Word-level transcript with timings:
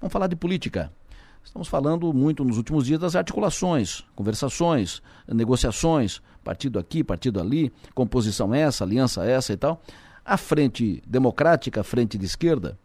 Vamos 0.00 0.12
falar 0.14 0.28
de 0.28 0.36
política. 0.36 0.90
Estamos 1.44 1.68
falando 1.68 2.10
muito 2.12 2.42
nos 2.42 2.56
últimos 2.56 2.86
dias 2.86 2.98
das 2.98 3.14
articulações, 3.14 4.02
conversações, 4.14 5.02
negociações, 5.28 6.22
partido 6.42 6.78
aqui, 6.78 7.04
partido 7.04 7.38
ali, 7.38 7.70
composição 7.94 8.54
essa, 8.54 8.82
aliança 8.82 9.24
essa 9.24 9.52
e 9.52 9.58
tal. 9.58 9.82
A 10.24 10.38
Frente 10.38 11.02
Democrática, 11.06 11.82
a 11.82 11.84
Frente 11.84 12.16
de 12.16 12.24
Esquerda, 12.24 12.78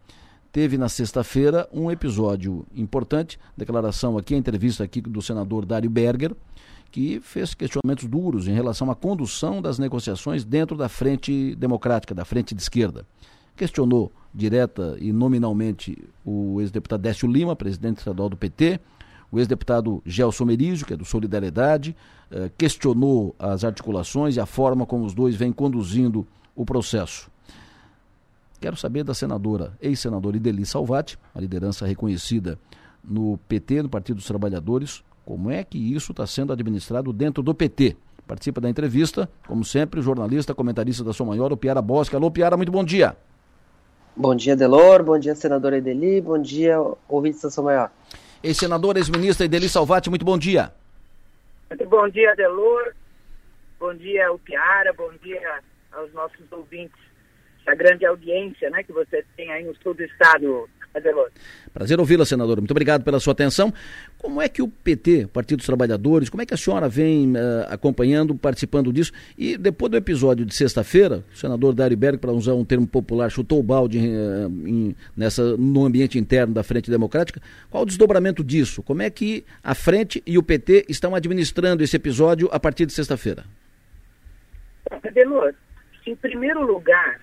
teve 0.51 0.77
na 0.77 0.89
sexta-feira 0.89 1.69
um 1.71 1.89
episódio 1.89 2.65
importante, 2.73 3.39
declaração 3.55 4.17
aqui, 4.17 4.35
a 4.35 4.37
entrevista 4.37 4.83
aqui 4.83 4.99
do 4.99 5.21
senador 5.21 5.65
Dário 5.65 5.89
Berger, 5.89 6.35
que 6.91 7.21
fez 7.21 7.53
questionamentos 7.53 8.05
duros 8.05 8.47
em 8.47 8.53
relação 8.53 8.91
à 8.91 8.95
condução 8.95 9.61
das 9.61 9.79
negociações 9.79 10.43
dentro 10.43 10.75
da 10.75 10.89
Frente 10.89 11.55
Democrática, 11.55 12.13
da 12.13 12.25
Frente 12.25 12.53
de 12.53 12.61
Esquerda. 12.61 13.05
Questionou 13.55 14.11
direta 14.33 14.97
e 14.99 15.13
nominalmente 15.13 15.97
o 16.25 16.59
ex-deputado 16.59 17.01
Décio 17.01 17.27
Lima, 17.27 17.55
presidente 17.55 17.99
estadual 17.99 18.29
do 18.29 18.35
PT, 18.35 18.79
o 19.31 19.39
ex-deputado 19.39 20.01
Gelson 20.05 20.45
Merizio, 20.45 20.85
que 20.85 20.93
é 20.93 20.97
do 20.97 21.05
Solidariedade, 21.05 21.95
eh, 22.29 22.51
questionou 22.57 23.33
as 23.39 23.63
articulações 23.63 24.35
e 24.35 24.39
a 24.39 24.45
forma 24.45 24.85
como 24.85 25.05
os 25.05 25.13
dois 25.13 25.35
vêm 25.35 25.51
conduzindo 25.51 26.27
o 26.55 26.65
processo. 26.65 27.31
Quero 28.59 28.75
saber 28.75 29.03
da 29.03 29.13
senadora, 29.13 29.73
ex-senadora 29.81 30.37
Ideli 30.37 30.65
Salvati, 30.65 31.17
a 31.33 31.39
liderança 31.39 31.85
reconhecida 31.85 32.57
no 33.03 33.37
PT, 33.47 33.83
no 33.83 33.89
Partido 33.89 34.17
dos 34.17 34.25
Trabalhadores, 34.25 35.03
como 35.25 35.49
é 35.49 35.63
que 35.63 35.77
isso 35.77 36.11
está 36.11 36.25
sendo 36.27 36.53
administrado 36.53 37.11
dentro 37.11 37.41
do 37.41 37.53
PT. 37.53 37.95
Participa 38.27 38.59
da 38.59 38.69
entrevista, 38.69 39.29
como 39.47 39.63
sempre, 39.63 40.01
jornalista, 40.01 40.53
comentarista 40.53 41.03
da 41.03 41.13
Sua 41.13 41.25
Maior, 41.25 41.53
o 41.53 41.57
Piara 41.57 41.81
Bosque. 41.81 42.15
Alô, 42.15 42.31
Piara, 42.31 42.57
muito 42.57 42.71
bom 42.71 42.83
dia. 42.83 43.15
Bom 44.17 44.33
dia, 44.33 44.55
Delor. 44.55 45.03
Bom 45.03 45.19
dia, 45.19 45.35
senadora 45.35 45.77
Edeli. 45.77 46.21
Bom 46.21 46.41
dia, 46.41 46.77
ouvinte 47.09 47.37
da 47.41 47.61
Maior. 47.61 47.91
Ex-senadora, 48.41 48.97
ex-ministra 48.97 49.45
Edeli 49.45 49.67
Salvati, 49.67 50.09
muito 50.09 50.23
bom 50.23 50.37
dia. 50.37 50.71
Muito 51.69 51.85
bom 51.89 52.07
dia, 52.07 52.33
Delor. 52.33 52.93
Bom 53.77 53.93
dia, 53.93 54.31
o 54.31 54.39
Piara. 54.39 54.93
Bom 54.93 55.11
dia 55.21 55.59
aos 55.91 56.13
nossos 56.13 56.49
ouvintes. 56.49 56.97
Essa 57.61 57.75
grande 57.75 58.05
audiência 58.05 58.69
né, 58.69 58.83
que 58.83 58.93
você 58.93 59.25
tem 59.35 59.51
aí 59.51 59.65
no 59.65 59.75
sul 59.83 59.93
do 59.93 60.03
estado, 60.03 60.69
Adelor. 60.95 61.29
Prazer 61.73 61.99
ouvi-la, 61.99 62.25
senadora. 62.25 62.61
Muito 62.61 62.71
obrigado 62.71 63.03
pela 63.03 63.19
sua 63.19 63.33
atenção. 63.33 63.73
Como 64.17 64.41
é 64.41 64.47
que 64.47 64.61
o 64.61 64.67
PT, 64.67 65.27
Partido 65.27 65.57
dos 65.57 65.65
Trabalhadores, 65.65 66.29
como 66.29 66.41
é 66.41 66.45
que 66.45 66.53
a 66.53 66.57
senhora 66.57 66.87
vem 66.87 67.33
uh, 67.33 67.65
acompanhando, 67.69 68.33
participando 68.33 68.93
disso? 68.93 69.11
E 69.37 69.57
depois 69.57 69.91
do 69.91 69.97
episódio 69.97 70.45
de 70.45 70.55
sexta-feira, 70.55 71.23
o 71.33 71.37
senador 71.37 71.73
Dário 71.73 71.97
Berg, 71.97 72.17
para 72.17 72.31
usar 72.31 72.53
um 72.53 72.63
termo 72.63 72.87
popular, 72.87 73.29
chutou 73.29 73.59
o 73.59 73.63
balde 73.63 73.99
uh, 73.99 74.67
em, 74.67 74.95
nessa, 75.17 75.57
no 75.57 75.85
ambiente 75.85 76.17
interno 76.17 76.53
da 76.53 76.63
Frente 76.63 76.89
Democrática. 76.89 77.41
Qual 77.69 77.83
o 77.83 77.85
desdobramento 77.85 78.41
disso? 78.41 78.81
Como 78.81 79.01
é 79.01 79.09
que 79.09 79.43
a 79.61 79.75
Frente 79.75 80.23
e 80.25 80.37
o 80.37 80.43
PT 80.43 80.85
estão 80.87 81.13
administrando 81.13 81.83
esse 81.83 81.95
episódio 81.97 82.47
a 82.53 82.59
partir 82.59 82.85
de 82.85 82.93
sexta-feira? 82.93 83.43
Adelor, 85.03 85.53
em 86.07 86.15
primeiro 86.15 86.65
lugar, 86.65 87.19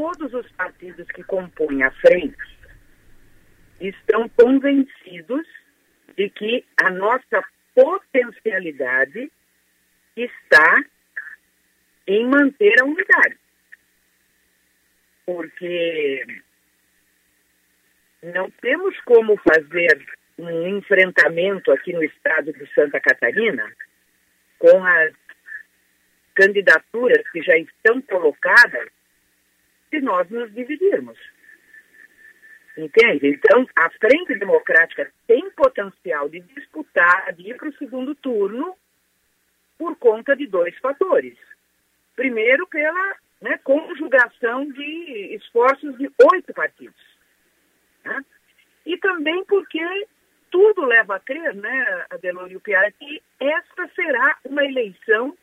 todos 0.00 0.32
os 0.32 0.50
partidos 0.52 1.06
que 1.08 1.22
compõem 1.22 1.82
a 1.82 1.90
frente 1.90 2.34
estão 3.78 4.26
convencidos 4.30 5.46
de 6.16 6.30
que 6.30 6.64
a 6.82 6.90
nossa 6.90 7.44
potencialidade 7.74 9.30
está 10.16 10.82
em 12.06 12.26
manter 12.26 12.80
a 12.80 12.84
unidade. 12.84 13.36
Porque 15.26 16.26
não 18.22 18.50
temos 18.52 18.98
como 19.00 19.36
fazer 19.36 20.02
um 20.38 20.78
enfrentamento 20.78 21.70
aqui 21.72 21.92
no 21.92 22.02
estado 22.02 22.54
de 22.54 22.66
Santa 22.72 22.98
Catarina 23.00 23.70
com 24.58 24.82
as 24.82 25.12
candidaturas 26.34 27.22
que 27.30 27.42
já 27.42 27.58
estão 27.58 28.00
colocadas 28.00 28.88
se 29.90 30.00
nós 30.00 30.28
nos 30.30 30.52
dividirmos. 30.54 31.18
Entende? 32.76 33.28
Então, 33.28 33.66
a 33.76 33.90
Frente 33.90 34.38
Democrática 34.38 35.12
tem 35.26 35.50
potencial 35.50 36.28
de 36.28 36.40
disputar, 36.40 37.32
de 37.34 37.50
ir 37.50 37.56
para 37.56 37.68
o 37.68 37.76
segundo 37.76 38.14
turno, 38.14 38.76
por 39.76 39.96
conta 39.96 40.36
de 40.36 40.46
dois 40.46 40.76
fatores. 40.78 41.36
Primeiro, 42.14 42.66
pela 42.68 43.16
né, 43.40 43.58
conjugação 43.64 44.70
de 44.70 45.34
esforços 45.34 45.96
de 45.98 46.10
oito 46.32 46.54
partidos. 46.54 47.02
Né? 48.04 48.24
E 48.86 48.96
também 48.98 49.44
porque 49.44 50.06
tudo 50.50 50.84
leva 50.84 51.16
a 51.16 51.20
crer, 51.20 51.54
né, 51.54 52.04
Adelor 52.10 52.50
e 52.50 52.56
o 52.56 52.60
Piara, 52.60 52.90
que 52.92 53.22
esta 53.38 53.88
será 53.94 54.36
uma 54.44 54.64
eleição 54.64 55.36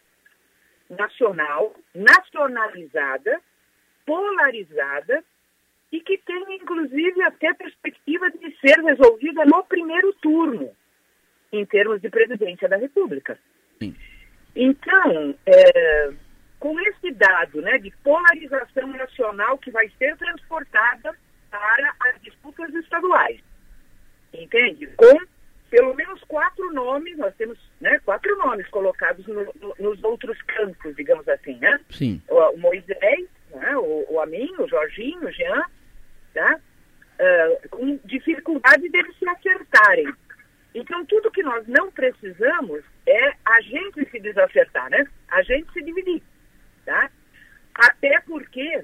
nacional, 0.89 1.75
nacionalizada, 1.93 3.41
polarizada 4.07 5.23
e 5.91 5.99
que 5.99 6.17
tem, 6.17 6.55
inclusive, 6.55 7.21
até 7.23 7.53
perspectiva 7.53 8.31
de 8.31 8.57
ser 8.59 8.79
resolvida 8.81 9.45
no 9.45 9.63
primeiro 9.65 10.13
turno, 10.13 10.71
em 11.51 11.65
termos 11.65 12.01
de 12.01 12.09
presidência 12.09 12.67
da 12.67 12.77
República. 12.77 13.37
Sim. 13.79 13.95
Então, 14.55 15.35
é, 15.45 16.13
com 16.59 16.79
esse 16.79 17.11
dado 17.11 17.61
né, 17.61 17.77
de 17.77 17.91
polarização 18.03 18.87
nacional 18.87 19.57
que 19.57 19.69
vai 19.69 19.89
ser 19.97 20.15
transportada 20.17 21.15
para 21.51 21.95
as 22.09 22.21
disputas 22.21 22.73
estaduais, 22.73 23.39
entende? 24.33 24.87
Com 24.95 25.17
pelo 25.69 25.93
menos 25.95 26.21
quatro 26.27 26.73
nomes, 26.73 27.17
nós 27.17 27.35
temos 27.35 27.57
né, 27.81 27.99
quatro 28.05 28.37
nomes 28.37 28.67
colocados 28.69 29.25
no, 29.27 29.43
no, 29.43 29.75
nos 29.79 30.03
outros 30.03 30.41
campos, 30.43 30.95
digamos 30.95 31.27
assim, 31.27 31.57
né? 31.57 31.79
Sim. 31.89 32.21
O, 32.29 32.35
o 32.53 32.57
Moisés, 32.57 33.27
né? 33.59 33.77
o, 33.77 34.05
o 34.09 34.63
o 34.63 34.67
Jorginho, 34.67 35.27
o 35.27 35.31
Jean, 35.31 35.63
tá? 36.33 36.59
Uh, 37.19 37.69
com 37.69 37.99
dificuldade 38.05 38.87
deles 38.89 39.17
se 39.17 39.27
acertarem. 39.27 40.13
Então, 40.75 41.03
tudo 41.05 41.31
que 41.31 41.41
nós 41.41 41.67
não 41.67 41.91
precisamos 41.91 42.83
é 43.07 43.33
a 43.43 43.61
gente 43.61 44.07
se 44.11 44.19
desacertar, 44.19 44.89
né? 44.91 45.07
A 45.29 45.41
gente 45.41 45.71
se 45.73 45.81
dividir, 45.81 46.21
tá? 46.85 47.09
Até 47.73 48.21
porque, 48.21 48.83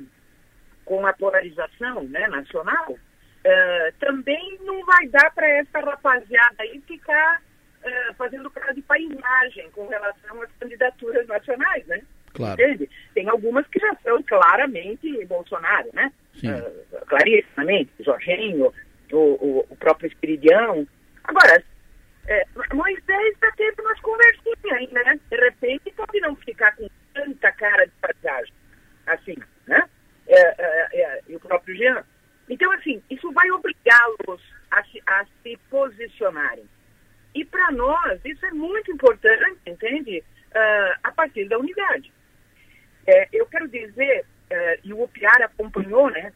com 0.85 1.05
a 1.05 1.13
polarização 1.13 2.03
né, 2.05 2.27
nacional, 2.27 2.91
uh, 2.91 3.93
também 3.99 4.57
não 4.61 4.83
vai 4.85 5.07
dar 5.07 5.31
para 5.35 5.47
essa 5.47 5.79
rapaziada 5.79 6.55
aí 6.59 6.81
ficar 6.87 7.41
uh, 7.83 8.13
fazendo 8.15 8.49
cara 8.49 8.73
de 8.73 8.81
paisagem 8.81 9.69
com 9.71 9.87
relação 9.87 10.41
às 10.41 10.51
candidaturas 10.59 11.27
nacionais, 11.27 11.85
né? 11.85 12.01
Claro. 12.33 12.61
Entende? 12.61 12.89
Tem 13.13 13.29
algumas 13.29 13.65
que 13.67 13.79
já 13.79 13.95
são 14.03 14.21
claramente 14.23 15.25
Bolsonaro, 15.25 15.89
né? 15.93 16.11
Uh, 16.37 17.05
clarissimamente, 17.05 17.91
Jorginho, 17.99 18.73
o, 19.11 19.17
o, 19.17 19.65
o, 19.69 19.75
próprio 19.75 20.07
Espiridião. 20.07 20.87
Agora, 21.23 21.63
é, 22.27 22.45
Moisés 22.73 23.33
está 23.33 23.51
tendo 23.55 23.81
umas 23.81 23.99
conversinhas 23.99 24.65
ainda, 24.73 25.03
né? 25.03 25.19
De 25.29 25.37
repente 25.37 25.93
pode 25.95 26.19
não 26.21 26.35
ficar 26.37 26.75
com 26.75 26.89
tanta 27.13 27.51
cara 27.51 27.85
de 27.85 27.93
paisagem, 28.01 28.53
assim, 29.05 29.35
né? 29.67 29.87
É, 30.27 30.39
é, 30.39 31.01
é 31.01 31.21
e 31.27 31.35
o 31.35 31.39
próprio 31.39 31.75
Jean. 31.75 32.03
Então, 32.49 32.71
assim, 32.71 33.01
isso 33.09 33.31
vai 33.31 33.49
obrigá-los 33.51 34.41
a, 34.71 34.83
se, 34.85 35.01
a 35.05 35.25
se 35.41 35.57
posicionarem. 35.69 36.65
E 37.35 37.45
para 37.45 37.71
nós, 37.71 38.19
isso 38.25 38.45
é 38.45 38.51
muito 38.51 38.91
importante, 38.91 39.59
entende? 39.65 40.23
Uh, 40.51 40.99
a 41.03 41.11
partir 41.11 41.47
da 41.47 41.57
unidade. 41.57 42.11
É, 43.05 43.27
eu 43.33 43.45
quero 43.45 43.67
dizer, 43.67 44.25
uh, 44.51 44.79
e 44.83 44.93
o 44.93 45.07
Piar 45.07 45.41
acompanhou, 45.41 46.09
né? 46.09 46.31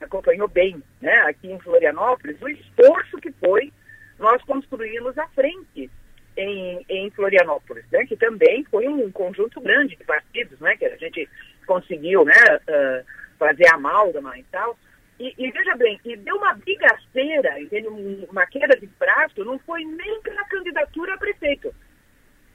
Acompanhou 0.00 0.48
bem, 0.48 0.82
né? 1.00 1.14
Aqui 1.22 1.50
em 1.50 1.58
Florianópolis, 1.58 2.40
o 2.40 2.48
esforço 2.48 3.18
que 3.18 3.32
foi 3.32 3.72
nós 4.18 4.42
construímos 4.44 5.16
a 5.18 5.26
frente 5.28 5.90
em, 6.36 6.84
em 6.88 7.10
Florianópolis, 7.10 7.84
né? 7.90 8.06
Que 8.06 8.16
também 8.16 8.64
foi 8.64 8.86
um 8.86 9.10
conjunto 9.10 9.60
grande 9.60 9.96
de 9.96 10.04
partidos, 10.04 10.58
né? 10.60 10.76
Que 10.76 10.86
a 10.86 10.96
gente 10.96 11.28
conseguiu, 11.66 12.24
né? 12.24 12.34
Uh, 12.68 13.04
fazer 13.38 13.66
amálgama 13.68 14.38
e 14.38 14.44
tal. 14.44 14.78
E, 15.18 15.34
e, 15.38 15.50
veja 15.50 15.74
bem, 15.76 15.98
e 16.04 16.14
deu 16.16 16.36
uma 16.36 16.52
bigaceira, 16.54 17.58
entende? 17.58 17.88
uma 17.88 18.46
queda 18.46 18.76
de 18.76 18.86
braço, 18.86 19.44
não 19.44 19.58
foi 19.60 19.82
nem 19.82 20.20
pela 20.20 20.44
candidatura 20.44 21.14
a 21.14 21.18
prefeito 21.18 21.74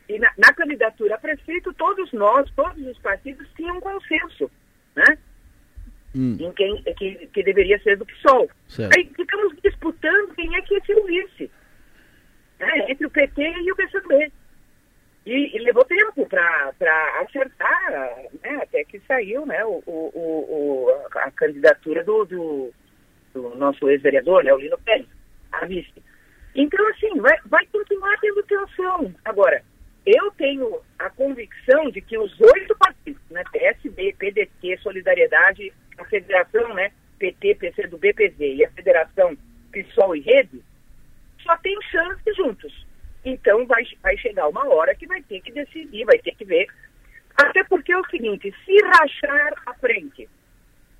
e 0.10 0.20
na, 0.20 0.32
na, 0.38 0.54
candidatura 0.54 1.16
a 1.16 1.18
prefeito, 1.18 1.74
todos 1.74 2.12
nós, 2.12 2.50
todos 2.52 2.86
os 2.86 2.98
partidos 3.00 3.48
tinham 3.56 3.78
um 3.78 3.82
consenso, 3.82 4.50
né? 4.96 5.18
Hum. 6.16 6.36
Em 6.40 6.52
quem 6.52 6.84
que, 6.98 7.28
que, 7.28 7.44
deveria 7.44 7.80
ser 7.80 7.98
do 7.98 8.06
PSOL. 8.06 8.50
Certo. 8.68 8.98
Aí 8.98 9.10
ficamos 9.16 9.56
disputando 9.64 10.36
quem 10.36 10.54
é 10.56 10.62
que 10.62 10.74
ia 10.74 10.84
ser 10.84 10.98
o 10.98 11.06
vice. 11.06 11.50
Né? 12.60 12.92
Entre 12.92 13.08
o 13.08 13.10
PT 13.10 13.42
e 13.42 13.72
o 13.72 13.76
PCB. 13.76 14.32
E, 15.26 15.56
e 15.56 15.60
levou 15.60 15.86
tempo 15.86 16.28
para 16.28 17.22
acertar, 17.22 17.92
né? 18.44 18.60
até 18.62 18.84
que 18.84 19.00
saiu 19.08 19.46
né? 19.46 19.64
o, 19.64 19.82
o, 19.86 20.12
o, 20.14 21.18
a 21.18 21.32
candidatura 21.32 22.04
do, 22.04 22.26
do, 22.26 22.74
do 23.34 23.56
nosso 23.56 23.90
ex-vereador, 23.90 24.44
né, 24.44 24.54
o 24.54 24.58
Lino 24.58 24.78
Pérez, 24.80 25.08
a 25.52 25.66
vice. 25.66 26.04
Então, 26.56 26.86
assim, 26.90 27.20
vai, 27.20 27.38
vai 27.46 27.66
continuar 27.68 28.18
tendo 28.20 28.44
tensão. 28.44 29.14
Agora, 29.24 29.64
eu 30.06 30.32
tenho 30.32 30.82
a 30.98 31.10
convicção 31.10 31.92
de 31.92 32.02
que 32.02 32.18
os 32.18 32.40
oito 32.40 32.76
partidos, 32.78 33.22
né, 33.30 33.44
PSB, 33.52 34.16
PDT, 34.18 34.78
Solidariedade, 34.82 35.72
a 35.98 36.06
Federação, 36.06 36.74
né, 36.74 36.92
PT, 37.20 37.56
PC 37.56 37.88
do 37.88 37.98
BPZ 37.98 38.40
e 38.40 38.66
a 38.66 38.72
Federação 38.72 39.38
PSOL 39.72 40.16
e 40.16 40.22
Rede, 40.22 40.64
só 41.44 41.56
tem 41.58 41.78
chance 41.84 42.34
juntos. 42.34 42.86
Então 43.24 43.66
vai, 43.68 43.84
vai 44.02 44.18
chegar 44.18 44.48
uma 44.48 44.68
hora 44.68 44.96
que 44.96 45.06
vai 45.06 45.22
ter 45.22 45.40
que 45.42 45.52
decidir, 45.52 46.06
vai 46.06 46.18
ter 46.18 46.36
que 46.36 46.46
ver. 46.46 46.68
Até 47.36 47.64
porque 47.64 47.92
é 47.92 47.98
o 47.98 48.10
seguinte, 48.10 48.54
se 48.66 48.76
rachar 48.84 49.54
a 49.68 49.74
frente, 49.76 50.28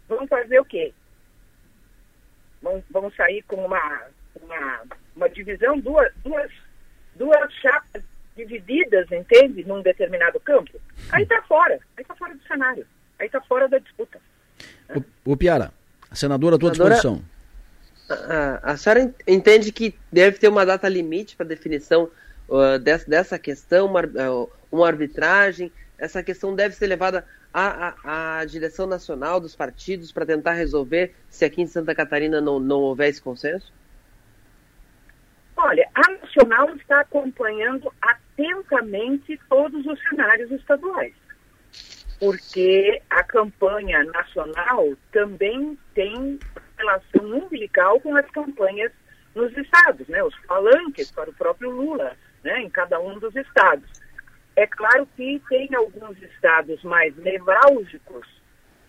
vamos 0.08 0.30
fazer 0.30 0.60
o 0.60 0.66
quê? 0.66 0.94
Vamos, 2.62 2.84
vamos 2.92 3.16
sair 3.16 3.42
com 3.44 3.66
uma, 3.66 4.08
uma, 4.40 4.84
uma 5.16 5.30
divisão, 5.30 5.80
duas, 5.80 6.14
duas, 6.24 6.52
duas 7.16 7.52
chapas 7.56 8.04
divididas, 8.36 9.12
entende? 9.12 9.64
Num 9.66 9.82
determinado 9.82 10.40
campo. 10.40 10.80
Aí 11.12 11.24
está 11.24 11.42
fora, 11.44 11.80
aí 11.98 12.02
está 12.02 12.16
fora 12.16 12.34
do 12.34 12.44
cenário, 12.44 12.86
aí 13.20 13.26
está 13.26 13.42
fora 13.42 13.68
da 13.68 13.78
disputa. 13.78 14.20
O, 15.26 15.34
o 15.34 15.38
Piara, 15.38 15.72
a 16.10 16.16
senadora 16.16 16.56
à 16.56 16.60
tua 16.60 16.74
senadora, 16.74 16.96
disposição. 16.96 17.26
A, 18.10 18.72
a, 18.72 18.78
senhora 18.78 19.14
entende 19.28 19.72
que 19.72 19.96
deve 20.12 20.38
ter 20.38 20.50
uma 20.50 20.66
data 20.66 20.88
limite 20.90 21.36
para 21.36 21.46
definição 21.46 22.10
uh, 22.50 22.78
dessa, 22.78 23.10
dessa 23.10 23.40
questão, 23.40 23.88
uma, 23.88 24.02
uh, 24.02 24.50
uma 24.72 24.88
arbitragem, 24.88 25.72
essa 25.98 26.22
questão 26.24 26.56
deve 26.56 26.76
ser 26.76 26.88
levada 26.88 27.26
à, 27.54 27.94
à, 28.04 28.40
à 28.40 28.46
direção 28.46 28.88
nacional 28.88 29.40
dos 29.40 29.56
partidos 29.56 30.12
para 30.12 30.26
tentar 30.26 30.54
resolver 30.54 31.16
se 31.30 31.46
aqui 31.46 31.62
em 31.62 31.68
Santa 31.68 31.94
Catarina 31.94 32.42
não, 32.42 32.60
não 32.60 32.80
houver 32.80 33.10
esse 33.10 33.22
consenso? 33.22 33.72
Olha, 35.56 35.88
a 35.94 36.21
Nacional 36.32 36.74
está 36.76 37.02
acompanhando 37.02 37.92
atentamente 38.02 39.38
todos 39.50 39.86
os 39.86 40.00
cenários 40.08 40.50
estaduais, 40.52 41.14
porque 42.20 43.02
a 43.10 43.22
campanha 43.22 44.04
nacional 44.06 44.94
também 45.12 45.78
tem 45.94 46.40
relação 46.78 47.26
umbilical 47.26 48.00
com 48.00 48.16
as 48.16 48.26
campanhas 48.32 48.94
nos 49.36 49.56
estados, 49.58 50.08
né, 50.08 50.24
os 50.24 50.38
palanques 50.46 51.12
para 51.12 51.30
o 51.30 51.34
próprio 51.34 51.70
Lula, 51.70 52.16
né, 52.44 52.62
em 52.62 52.70
cada 52.70 53.00
um 53.00 53.20
dos 53.20 53.36
estados. 53.36 53.90
É 54.56 54.66
claro 54.66 55.08
que 55.18 55.42
tem 55.50 55.70
alguns 55.76 56.22
estados 56.22 56.82
mais 56.84 57.16
nevrálgicos 57.18 58.28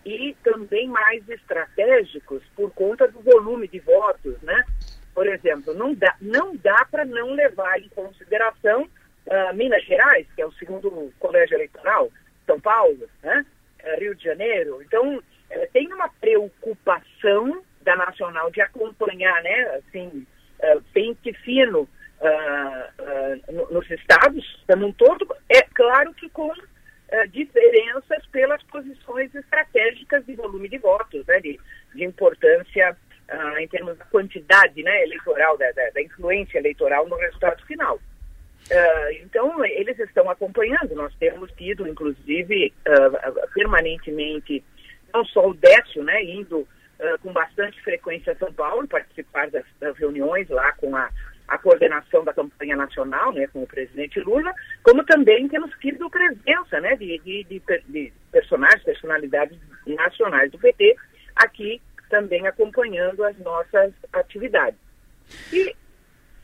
e 0.05 0.35
também 0.43 0.87
mais 0.87 1.27
estratégicos 1.27 2.41
por 2.55 2.71
conta 2.71 3.07
do 3.07 3.19
volume 3.21 3.67
de 3.67 3.79
votos, 3.79 4.41
né? 4.41 4.65
Por 5.13 5.27
exemplo, 5.27 5.73
não 5.73 5.93
dá, 5.93 6.15
não 6.19 6.55
dá 6.55 6.85
para 6.89 7.05
não 7.05 7.33
levar 7.33 7.79
em 7.79 7.89
consideração 7.89 8.83
uh, 9.27 9.55
Minas 9.55 9.83
Gerais, 9.85 10.27
que 10.35 10.41
é 10.41 10.45
o 10.45 10.51
segundo 10.53 11.13
colégio 11.19 11.55
eleitoral, 11.55 12.11
São 12.45 12.59
Paulo, 12.59 13.07
né? 13.21 13.45
Uh, 13.83 13.99
Rio 13.99 14.15
de 14.15 14.23
Janeiro. 14.23 14.81
Então, 14.81 15.17
uh, 15.17 15.23
tem 15.71 15.91
uma 15.93 16.09
preocupação 16.09 17.63
da 17.81 17.95
Nacional 17.95 18.49
de 18.49 18.61
acompanhar, 18.61 19.43
né, 19.43 19.81
assim, 19.87 20.25
uh, 20.59 20.81
pente 20.93 21.33
fino 21.33 21.87
nos 23.69 23.91
estados, 23.91 24.63
como 24.65 24.87
um 24.87 24.93
todo, 24.93 25.27
é 25.49 25.61
claro 25.61 26.13
que 26.13 26.29
com 26.29 26.49
diferenças 27.31 28.25
pelas 28.27 28.63
posições 28.63 29.35
estratégicas 29.35 30.25
de 30.25 30.33
volume 30.33 30.69
de 30.69 30.77
votos, 30.77 31.25
né, 31.27 31.41
de, 31.41 31.59
de 31.93 32.05
importância 32.05 32.95
em 33.59 33.67
termos 33.67 33.97
da 33.97 34.05
quantidade 34.05 34.83
né, 34.83 35.03
eleitoral, 35.03 35.57
da, 35.57 35.71
da, 35.71 35.89
da 35.89 36.01
influência 36.01 36.57
eleitoral 36.57 37.07
no 37.07 37.15
resultado 37.17 37.65
final. 37.65 37.99
Uh, 38.71 39.11
então, 39.21 39.63
eles 39.65 39.99
estão 39.99 40.29
acompanhando. 40.29 40.95
Nós 40.95 41.13
temos 41.15 41.51
tido, 41.53 41.87
inclusive, 41.87 42.73
uh, 42.87 43.49
permanentemente, 43.53 44.63
não 45.13 45.25
só 45.25 45.49
o 45.49 45.53
Décio, 45.53 46.03
né, 46.03 46.23
indo 46.23 46.59
uh, 46.59 46.67
com 47.21 47.33
bastante 47.33 47.81
frequência 47.81 48.33
a 48.33 48.37
São 48.37 48.53
Paulo, 48.53 48.87
participar 48.87 49.49
das, 49.49 49.65
das 49.79 49.97
reuniões 49.97 50.47
lá 50.49 50.71
com 50.73 50.95
a, 50.95 51.09
a 51.47 51.57
coordenação 51.57 52.23
da 52.23 52.33
campanha 52.33 52.75
nacional, 52.75 53.33
né, 53.33 53.47
com 53.47 53.63
o 53.63 53.67
presidente 53.67 54.19
Lula, 54.21 54.53
como 54.81 55.03
também 55.03 55.47
temos 55.49 55.71
tido 55.79 56.09
presença 56.09 56.79
né, 56.79 56.95
de, 56.95 57.19
de, 57.19 57.43
de, 57.43 57.61
de 57.89 58.13
personagens, 58.31 58.83
personalidades 58.83 59.57
nacionais 59.85 60.51
do 60.51 60.57
PT 60.57 60.95
aqui 61.35 61.81
também 62.13 62.45
acompanhando 62.45 63.23
as 63.23 63.35
nossas 63.39 63.91
atividades. 64.13 64.79
E 65.51 65.75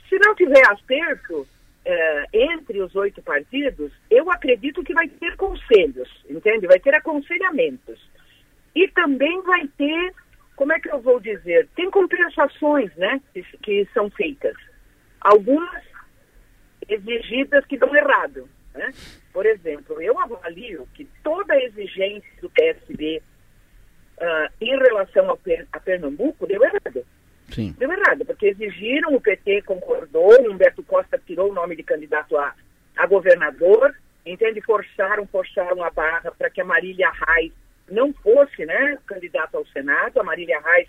se 0.10 0.18
não 0.18 0.34
tiver 0.34 0.66
acerto 0.66 1.48
eh, 1.86 2.26
entre 2.34 2.82
os 2.82 2.96
oito 2.96 3.22
partidos, 3.22 3.92
eu 4.10 4.32
acredito 4.32 4.84
que 4.84 4.96
vai 4.96 5.08
ter 5.08 5.36
conselhos, 5.36 6.10
entende? 6.28 6.66
Vai 6.66 6.80
ter 6.80 6.96
aconselhamentos. 6.96 8.00
E 8.74 8.88
também 8.88 9.40
vai 9.44 9.68
ter 9.78 10.12
como 10.56 10.74
é 10.74 10.80
que 10.80 10.90
eu 10.90 11.00
vou 11.02 11.20
dizer? 11.20 11.70
Tem 11.76 11.92
compensações, 11.92 12.94
né, 12.96 13.22
que, 13.32 13.44
que 13.60 13.88
são 13.94 14.10
feitas. 14.10 14.58
Algumas 15.22 15.84
exigidas 16.88 17.64
que 17.66 17.78
dão 17.78 17.96
errado, 17.96 18.50
né? 18.74 18.92
Por 19.32 19.46
exemplo, 19.46 20.02
eu 20.02 20.20
avalio 20.20 20.88
que 20.96 21.08
toda 21.24 21.54
a 21.54 21.64
exigência 21.64 22.30
do 22.42 22.50
PSB 22.50 23.22
uh, 24.20 24.54
em 24.62 24.78
relação 24.78 25.30
ao, 25.30 25.40
a 25.72 25.80
Pernambuco 25.80 26.46
deu 26.46 26.64
errado. 26.64 27.06
Sim. 27.50 27.76
Deu 27.78 27.92
errado, 27.92 28.26
porque 28.26 28.48
exigiram, 28.48 29.16
o 29.16 29.22
PT 29.22 29.64
concordou, 29.64 30.40
Humberto 30.50 30.84
Costa 30.84 31.20
tirou 31.26 31.50
o 31.50 31.54
nome 31.54 31.76
de 31.76 31.84
candidato 31.84 32.38
a, 32.38 32.54
a 32.96 33.08
governador, 33.08 33.96
entende? 34.26 34.62
Forçaram, 34.62 35.26
forçaram 35.26 35.84
a 35.84 35.90
barra 35.90 36.32
para 36.32 36.50
que 36.50 36.62
a 36.62 36.66
Marília 36.66 37.12
Reis 37.28 37.52
não 37.90 38.14
fosse 38.14 38.66
né, 38.66 38.98
candidata 39.08 39.58
ao 39.58 39.66
Senado, 39.68 40.20
a 40.20 40.24
Marília 40.24 40.60
Reis 40.60 40.88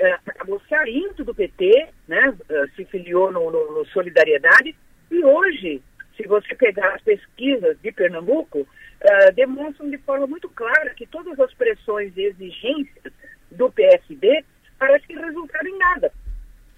uh, 0.00 0.20
acabou 0.26 0.60
saindo 0.68 1.24
do 1.24 1.34
PT, 1.34 1.88
né, 2.08 2.28
uh, 2.30 2.74
se 2.74 2.84
filiou 2.86 3.30
no, 3.30 3.50
no, 3.50 3.78
no, 3.78 3.86
Solidariedade, 3.86 4.74
e 5.10 5.24
hoje, 5.24 5.80
se 6.16 6.26
você 6.26 6.54
pegar 6.54 6.94
as 6.94 7.02
pesquisas 7.02 7.76
de 7.80 7.92
Pernambuco, 7.92 8.60
uh, 8.60 9.32
demonstram 9.34 9.90
de 9.90 9.98
forma 9.98 10.26
muito 10.26 10.48
clara 10.48 10.94
que 10.94 11.06
todas 11.06 11.38
as 11.38 11.52
pressões 11.54 12.12
e 12.16 12.22
exigências 12.22 13.12
do 13.50 13.70
PSB 13.70 14.44
parecem 14.78 15.08
que 15.08 15.22
resultaram 15.22 15.68
em 15.68 15.78
nada, 15.78 16.12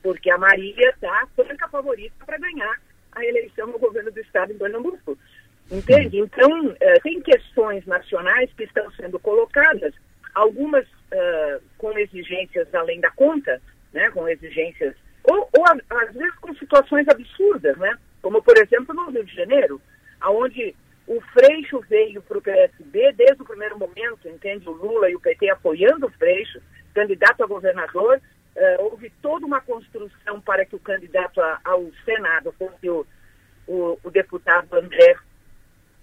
porque 0.02 0.30
a 0.30 0.38
Marília 0.38 0.90
está 0.90 1.26
franca 1.34 1.68
favorita 1.68 2.14
para 2.24 2.38
ganhar 2.38 2.80
a 3.12 3.24
eleição 3.24 3.66
no 3.66 3.78
governo 3.78 4.10
do 4.10 4.20
estado 4.20 4.52
em 4.52 4.58
Pernambuco. 4.58 5.18
Entende? 5.70 6.18
Então, 6.18 6.68
uh, 6.68 6.76
tem 7.02 7.20
questões 7.20 7.84
nacionais 7.86 8.50
que 8.56 8.64
estão 8.64 8.88
sendo 8.92 9.18
colocadas, 9.18 9.92
algumas 10.34 10.86
uh, 10.86 11.62
com 11.76 11.98
exigências 11.98 12.72
além 12.74 13.00
da 13.00 13.10
conta, 13.10 13.60
né, 13.92 14.10
com 14.10 14.28
exigências, 14.28 14.94
ou, 15.24 15.48
ou 15.56 15.64
às 15.66 16.14
vezes 16.14 16.34
com 16.36 16.54
situações 16.54 17.08
absurdas, 17.08 17.76
né, 17.78 17.96
como 18.26 18.42
por 18.42 18.58
exemplo 18.58 18.92
no 18.92 19.08
Rio 19.08 19.24
de 19.24 19.36
Janeiro, 19.36 19.80
onde 20.20 20.74
o 21.06 21.20
Freixo 21.32 21.78
veio 21.88 22.20
para 22.20 22.38
o 22.38 22.42
PSB 22.42 23.12
desde 23.12 23.40
o 23.40 23.44
primeiro 23.44 23.78
momento, 23.78 24.28
entende? 24.28 24.68
O 24.68 24.72
Lula 24.72 25.08
e 25.08 25.14
o 25.14 25.20
PT 25.20 25.48
apoiando 25.48 26.06
o 26.06 26.10
Freixo, 26.10 26.60
candidato 26.92 27.44
a 27.44 27.46
governador, 27.46 28.20
uh, 28.56 28.82
houve 28.82 29.12
toda 29.22 29.46
uma 29.46 29.60
construção 29.60 30.40
para 30.40 30.66
que 30.66 30.74
o 30.74 30.80
candidato 30.80 31.40
a, 31.40 31.60
ao 31.62 31.88
Senado 32.04 32.52
fosse 32.58 32.90
o, 32.90 33.06
o, 33.68 33.96
o 34.02 34.10
deputado 34.10 34.74
André 34.74 35.14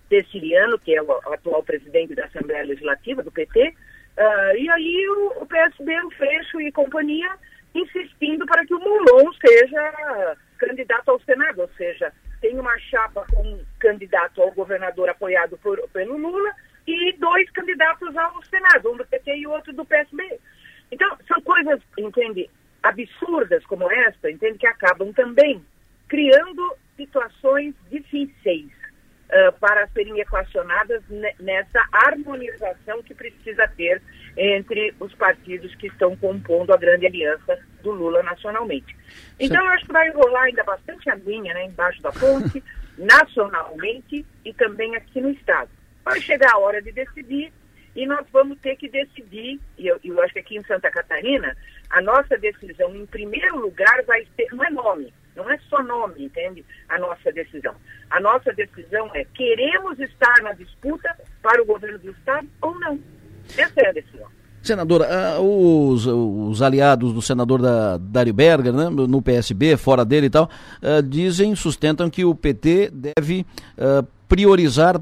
Ceciliano, 0.07 0.79
que 0.79 0.95
é 0.95 1.01
o 1.01 1.11
atual 1.33 1.61
presidente 1.61 2.15
da 2.15 2.23
Assembleia 2.23 2.63
Legislativa 2.63 3.21
do 3.21 3.33
PT, 3.33 3.67
uh, 3.67 3.73
ah, 4.17 4.53
e 4.55 4.69
aí 4.69 5.09
o, 5.09 5.43
o 5.43 5.45
PSB, 5.45 6.05
o 6.05 6.11
Freixo 6.11 6.61
e 6.61 6.71
companhia, 6.71 7.37
insistindo 7.75 8.45
para 8.45 8.65
que 8.65 8.73
o 8.73 8.79
Moulon 8.79 9.29
seja 9.45 10.37
candidato 10.65 11.09
ao 11.09 11.19
Senado, 11.21 11.61
ou 11.61 11.69
seja, 11.77 12.11
tem 12.41 12.59
uma 12.59 12.77
chapa 12.79 13.25
com 13.33 13.41
um 13.41 13.65
candidato 13.79 14.41
ao 14.41 14.51
governador 14.51 15.09
apoiado 15.09 15.57
por, 15.57 15.79
pelo 15.89 16.17
Lula 16.17 16.53
e 16.87 17.13
dois 17.13 17.49
candidatos 17.51 18.15
ao 18.15 18.43
Senado, 18.43 18.91
um 18.91 18.97
do 18.97 19.05
PT 19.05 19.37
e 19.37 19.47
outro 19.47 19.73
do 19.73 19.85
PSB. 19.85 20.39
Então, 20.91 21.17
são 21.27 21.41
coisas, 21.41 21.81
entende, 21.97 22.49
absurdas 22.81 23.65
como 23.65 23.91
esta, 23.91 24.29
entende, 24.29 24.59
que 24.59 24.67
acabam 24.67 25.11
também 25.13 25.63
criando 26.07 26.75
situações 26.95 27.73
difíceis 27.89 28.67
uh, 28.67 29.51
para 29.59 29.87
serem 29.87 30.19
equacionadas 30.19 31.01
nessa 31.39 31.87
harmonização 31.91 33.01
que 33.01 33.15
precisa 33.15 33.67
ter 33.69 34.01
entre 34.37 34.93
os 34.99 35.13
partidos 35.15 35.73
que 35.75 35.87
estão 35.87 36.15
compondo 36.15 36.73
a 36.73 36.77
grande 36.77 37.07
aliança 37.07 37.57
do 37.83 37.91
Lula 37.91 38.23
nacionalmente. 38.23 38.95
Então, 39.39 39.63
eu 39.63 39.71
acho 39.71 39.85
que 39.85 39.93
vai 39.93 40.09
rolar 40.09 40.43
ainda 40.43 40.63
bastante 40.63 41.09
aguinha 41.09 41.53
né, 41.53 41.65
embaixo 41.65 42.01
da 42.01 42.11
ponte, 42.11 42.63
nacionalmente 42.97 44.25
e 44.43 44.53
também 44.53 44.95
aqui 44.95 45.21
no 45.21 45.29
Estado. 45.29 45.69
Vai 46.03 46.19
chegar 46.21 46.53
a 46.53 46.57
hora 46.57 46.81
de 46.81 46.91
decidir 46.91 47.51
e 47.95 48.07
nós 48.07 48.25
vamos 48.31 48.59
ter 48.59 48.75
que 48.75 48.89
decidir, 48.89 49.59
e 49.77 49.87
eu, 49.87 49.99
eu 50.03 50.19
acho 50.23 50.33
que 50.33 50.39
aqui 50.39 50.57
em 50.57 50.63
Santa 50.63 50.89
Catarina, 50.89 51.55
a 51.89 52.01
nossa 52.01 52.37
decisão, 52.37 52.95
em 52.95 53.05
primeiro 53.05 53.59
lugar, 53.59 54.03
vai 54.07 54.25
ser, 54.35 54.47
não 54.51 54.63
é 54.63 54.69
nome, 54.71 55.13
não 55.35 55.47
é 55.49 55.57
só 55.69 55.83
nome, 55.83 56.25
entende? 56.25 56.65
A 56.89 56.97
nossa 56.97 57.31
decisão. 57.31 57.75
A 58.09 58.19
nossa 58.19 58.51
decisão 58.51 59.11
é, 59.13 59.23
queremos 59.25 59.99
estar 59.99 60.41
na 60.41 60.53
disputa 60.53 61.15
para 61.41 61.61
o 61.61 61.65
governo 61.65 61.99
do 61.99 62.11
Estado 62.11 62.47
ou 62.61 62.79
não? 62.79 62.99
Essa 63.55 63.81
é 63.81 63.89
a 63.89 63.93
decisão. 63.93 64.29
Senadora, 64.63 65.39
uh, 65.39 65.89
os, 65.91 66.07
os, 66.07 66.61
aliados 66.61 67.11
do 67.11 67.21
senador 67.21 67.61
da, 67.61 67.97
Dário 67.97 68.33
Berger, 68.33 68.71
né, 68.71 68.89
no 68.89 69.21
PSB, 69.21 69.75
fora 69.75 70.05
dele 70.05 70.27
e 70.27 70.29
tal, 70.29 70.49
uh, 70.81 71.03
dizem, 71.03 71.53
sustentam 71.53 72.09
que 72.09 72.23
o 72.23 72.33
PT 72.33 72.89
deve 72.93 73.45
uh, 73.77 74.07
priorizar, 74.25 74.99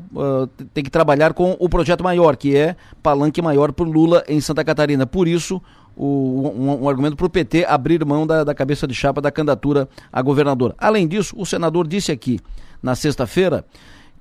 tem 0.74 0.84
que 0.84 0.90
trabalhar 0.90 1.34
com 1.34 1.56
o 1.58 1.70
projeto 1.70 2.04
maior, 2.04 2.36
que 2.36 2.58
é 2.58 2.76
palanque 3.02 3.42
maior 3.42 3.72
para 3.72 3.86
Lula 3.86 4.24
em 4.28 4.42
Santa 4.42 4.62
Catarina. 4.62 5.06
Por 5.06 5.26
isso, 5.26 5.62
o, 5.96 6.52
um, 6.54 6.84
um, 6.84 6.90
argumento 6.90 7.16
para 7.16 7.28
o 7.28 7.30
PT 7.30 7.64
abrir 7.64 8.04
mão 8.04 8.26
da, 8.28 8.44
da 8.44 8.54
cabeça 8.56 8.88
de 8.88 8.94
chapa 8.96 9.22
da 9.22 9.32
candidatura 9.32 9.88
a 10.12 10.22
governador. 10.22 10.76
Além 10.78 11.08
disso, 11.08 11.36
o 11.38 11.46
senador 11.46 11.88
disse 11.88 12.12
aqui, 12.12 12.40
na 12.82 12.96
sexta-feira, 12.96 13.64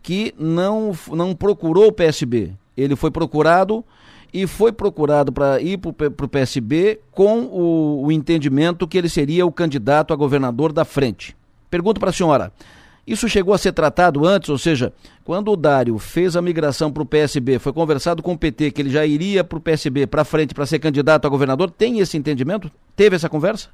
que 0.02 0.34
não, 0.38 0.92
não 1.08 1.34
procurou 1.34 1.88
o 1.88 1.92
PSB. 1.92 2.52
Ele 2.76 2.94
foi 2.94 3.10
procurado 3.10 3.84
e 4.32 4.46
foi 4.46 4.72
procurado 4.72 5.32
para 5.32 5.60
ir 5.60 5.78
para 5.78 6.24
o 6.24 6.28
PSB 6.28 7.00
com 7.10 7.42
o, 7.42 8.06
o 8.06 8.12
entendimento 8.12 8.86
que 8.86 8.96
ele 8.96 9.08
seria 9.08 9.44
o 9.44 9.52
candidato 9.52 10.12
a 10.12 10.16
governador 10.16 10.72
da 10.72 10.84
frente. 10.84 11.36
Pergunto 11.70 12.00
para 12.00 12.10
a 12.10 12.12
senhora. 12.12 12.52
Isso 13.06 13.28
chegou 13.28 13.54
a 13.54 13.58
ser 13.58 13.72
tratado 13.72 14.24
antes, 14.24 14.50
ou 14.50 14.58
seja, 14.58 14.92
quando 15.24 15.50
o 15.50 15.56
Dário 15.56 15.98
fez 15.98 16.36
a 16.36 16.42
migração 16.42 16.92
para 16.92 17.02
o 17.02 17.06
PSB, 17.06 17.58
foi 17.58 17.72
conversado 17.72 18.22
com 18.22 18.32
o 18.34 18.38
PT 18.38 18.70
que 18.70 18.82
ele 18.82 18.90
já 18.90 19.04
iria 19.04 19.42
para 19.42 19.58
o 19.58 19.60
PSB 19.60 20.06
para 20.06 20.24
frente 20.24 20.54
para 20.54 20.66
ser 20.66 20.78
candidato 20.78 21.26
a 21.26 21.30
governador? 21.30 21.70
Tem 21.70 21.98
esse 21.98 22.16
entendimento? 22.16 22.70
Teve 22.94 23.16
essa 23.16 23.28
conversa? 23.28 23.70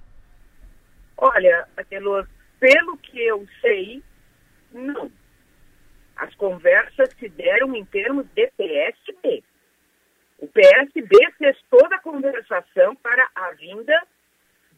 Olha, 1.18 1.66
Adelor, 1.76 2.26
pelo 2.60 2.96
que 2.98 3.18
eu 3.20 3.46
sei, 3.60 4.02
não. 4.72 5.10
As 6.16 6.34
conversas 6.36 7.10
se 7.18 7.28
deram 7.28 7.74
em 7.74 7.84
termos 7.84 8.24
de 8.34 8.50
PSB. 8.56 9.42
O 10.38 10.46
PSB 10.48 11.16
fez 11.38 11.56
toda 11.70 11.96
a 11.96 12.00
conversação 12.00 12.94
para 12.96 13.28
a 13.34 13.52
vinda 13.52 14.02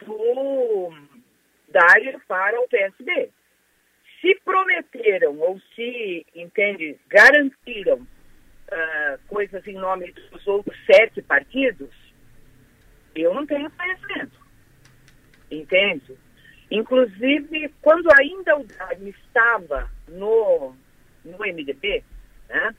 do 0.05 0.93
Dário 1.69 2.21
para 2.29 2.61
o 2.61 2.69
PSB. 2.69 3.31
Se 4.21 4.35
prometeram 4.45 5.39
ou 5.39 5.61
se, 5.75 6.27
entende, 6.35 6.99
garantiram 7.09 7.99
uh, 7.99 9.19
coisas 9.29 9.67
em 9.67 9.75
nome 9.75 10.13
dos 10.13 10.47
outros 10.47 10.77
sete 10.87 11.23
partidos, 11.23 11.91
eu 13.15 13.35
não 13.35 13.47
tenho 13.47 13.71
conhecimento. 13.71 14.39
Entende? 15.51 16.17
Inclusive, 16.71 17.75
quando 17.81 18.09
ainda 18.19 18.59
o 18.59 18.65
Dário 18.65 19.09
estava 19.09 19.91
no, 20.07 20.75
no 21.25 21.39
MDB, 21.39 22.05
né? 22.49 22.75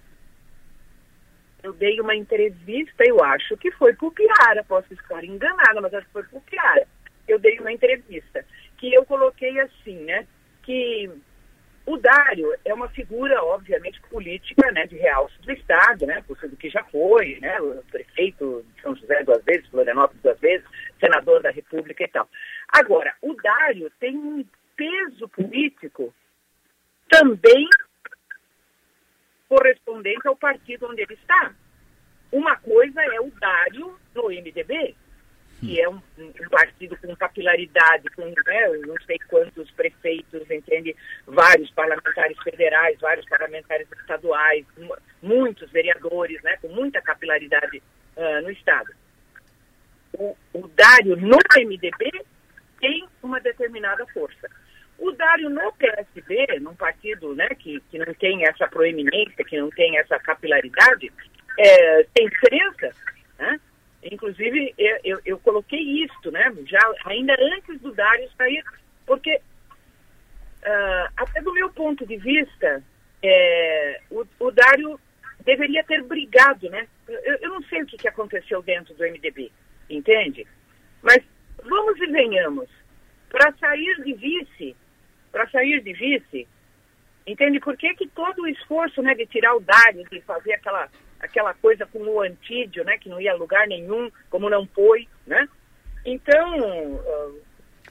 Eu 1.64 1.74
dei 1.74 2.00
uma 2.00 2.16
entrevista, 2.16 3.04
eu 3.06 3.24
acho 3.24 3.58
que 3.58 3.72
foi 3.72 3.94
para 3.94 4.08
o 4.08 4.12
Piara, 4.12 4.64
posso 4.64 4.94
estar 4.94 5.24
enganada, 5.24 5.82
mas 5.82 5.94
acho 5.94 6.06
que 6.08 6.14
foi 6.14 6.24
para 6.24 6.38
o 6.38 6.42
Piara. 6.42 6.88
Eu 7.28 7.38
dei 7.38 7.60
uma 7.60 7.72
entrevista 7.72 8.46
que 8.78 8.94
eu 8.94 9.06
coloquei 9.06 9.60
assim, 9.60 9.98
né, 10.06 10.26
que 10.64 11.10
o 11.86 11.98
Dário 11.98 12.54
é 12.64 12.74
uma 12.74 12.88
figura, 12.90 13.44
obviamente, 13.44 14.00
política, 14.10 14.72
né, 14.72 14.86
de 14.86 14.96
realce 14.96 15.40
do 15.42 15.52
Estado, 15.52 16.06
né, 16.06 16.24
por 16.26 16.38
tudo 16.38 16.56
que 16.56 16.70
já 16.70 16.84
foi, 16.86 17.40
né, 17.42 17.60
o 17.60 17.84
prefeito 17.92 18.66
de 18.76 18.82
São 18.82 18.96
José 18.96 19.24
duas 19.24 19.44
vezes, 19.44 19.68
Florianópolis 19.70 20.22
duas 20.22 20.40
vezes, 20.40 20.66
senador 21.00 21.42
da 21.42 21.52
República 21.52 22.04
e 22.04 22.08
tal. 22.08 22.30
Agora, 22.70 23.14
o 23.22 23.34
Dário 23.34 23.92
tem 24.00 24.16
um 24.16 24.46
peso 24.76 25.28
político 25.30 26.14
também 27.10 27.68
correspondente 29.50 30.28
ao 30.28 30.36
partido 30.36 30.88
onde 30.88 31.02
ele 31.02 31.16
está. 31.16 31.52
Uma 32.32 32.56
coisa 32.58 33.02
é 33.02 33.20
o 33.20 33.32
Dário 33.32 34.00
no 34.14 34.30
MDB, 34.30 34.96
que 35.60 35.82
é 35.82 35.90
um, 35.90 36.00
um 36.18 36.50
partido 36.50 36.96
com 36.98 37.14
capilaridade, 37.16 38.08
com 38.16 38.24
né, 38.24 38.68
não 38.86 38.96
sei 39.06 39.18
quantos 39.28 39.70
prefeitos, 39.72 40.50
entende? 40.50 40.96
Vários 41.26 41.72
parlamentares 41.72 42.38
federais, 42.44 43.00
vários 43.00 43.28
parlamentares 43.28 43.88
estaduais, 44.00 44.66
muitos 45.22 45.70
vereadores, 45.72 46.42
né, 46.44 46.56
com 46.62 46.70
muita 46.70 47.02
capilaridade 47.02 47.82
uh, 48.16 48.42
no 48.44 48.52
Estado. 48.52 48.94
O, 50.14 50.38
o 50.54 50.68
Dário 50.70 51.18
no 51.18 51.38
MDB 51.58 52.12
tem 52.80 53.08
uma 53.24 53.40
determinada 53.40 54.06
força. 54.08 54.48
O 55.00 55.12
Dário 55.14 55.50
no 55.50 55.72
PSB, 55.74 56.60
num 56.60 56.76
partido 56.76 57.34
né, 57.34 57.48
que, 57.58 57.80
que 57.90 57.98
não 57.98 58.14
tem 58.14 58.46
essa 58.46 58.68
proeminência, 58.68 59.46
que 59.46 59.58
não 59.58 59.70
tem 59.70 59.98
essa 59.98 60.20
capilaridade, 60.20 61.12
é, 61.58 62.04
tem 62.14 62.28
diferença. 62.28 62.94
Né? 63.38 63.60
Inclusive, 64.04 64.74
eu, 64.78 65.00
eu, 65.04 65.22
eu, 65.26 65.40
coloquei 65.40 65.80
isto, 66.04 66.32
né, 66.32 66.54
já 66.66 66.80
ainda 67.06 67.34
antes 67.40 67.80
do 67.82 67.94
Dário 67.94 68.30
sair, 68.38 68.64
porque, 69.06 69.36
uh, 69.36 71.12
até 71.18 71.42
do 71.42 71.54
meu 71.54 71.70
ponto 71.72 72.06
de 72.06 72.18
vista, 72.18 72.84
é, 73.24 74.02
o, 74.10 74.26
o 74.40 74.52
Dário 74.52 75.00
deveria 75.44 75.84
ter 75.84 76.04
brigado, 76.04 76.70
né? 76.70 76.88
Eu, 77.08 77.38
eu 77.42 77.50
não 77.50 77.64
sei 77.64 77.82
o 77.82 77.86
que, 77.86 77.98
que 77.98 78.08
aconteceu 78.08 78.62
dentro 78.62 78.94
do 78.94 79.04
MDB, 79.04 79.52
entende? 79.90 80.46
Mas 81.02 81.24
vamos 81.64 82.00
e 82.00 82.08
venhamos. 82.08 82.70
Para 83.30 83.54
sair 83.54 84.04
de 84.04 84.14
vice, 84.14 84.76
para 85.32 85.50
sair 85.50 85.82
de 85.82 85.94
vice. 85.94 86.48
Entende? 87.26 87.60
Por 87.60 87.78
que, 87.78 87.94
que 87.94 88.08
todo 88.08 88.42
o 88.42 88.48
esforço 88.48 89.02
né, 89.02 89.14
de 89.14 89.26
tirar 89.28 89.56
o 89.56 89.60
Dário, 89.60 90.04
de 90.10 90.20
fazer 90.22 90.54
aquela, 90.54 90.90
aquela 91.20 91.54
coisa 91.54 91.86
com 91.86 92.00
o 92.00 92.22
Antídio, 92.22 92.84
né, 92.84 92.98
que 92.98 93.10
não 93.10 93.22
ia 93.22 93.34
a 93.34 93.36
lugar 93.36 93.68
nenhum, 93.68 94.10
como 94.30 94.50
não 94.50 94.66
foi, 94.68 95.08
né? 95.28 95.48
Então, 96.06 96.96
uh, 96.96 97.42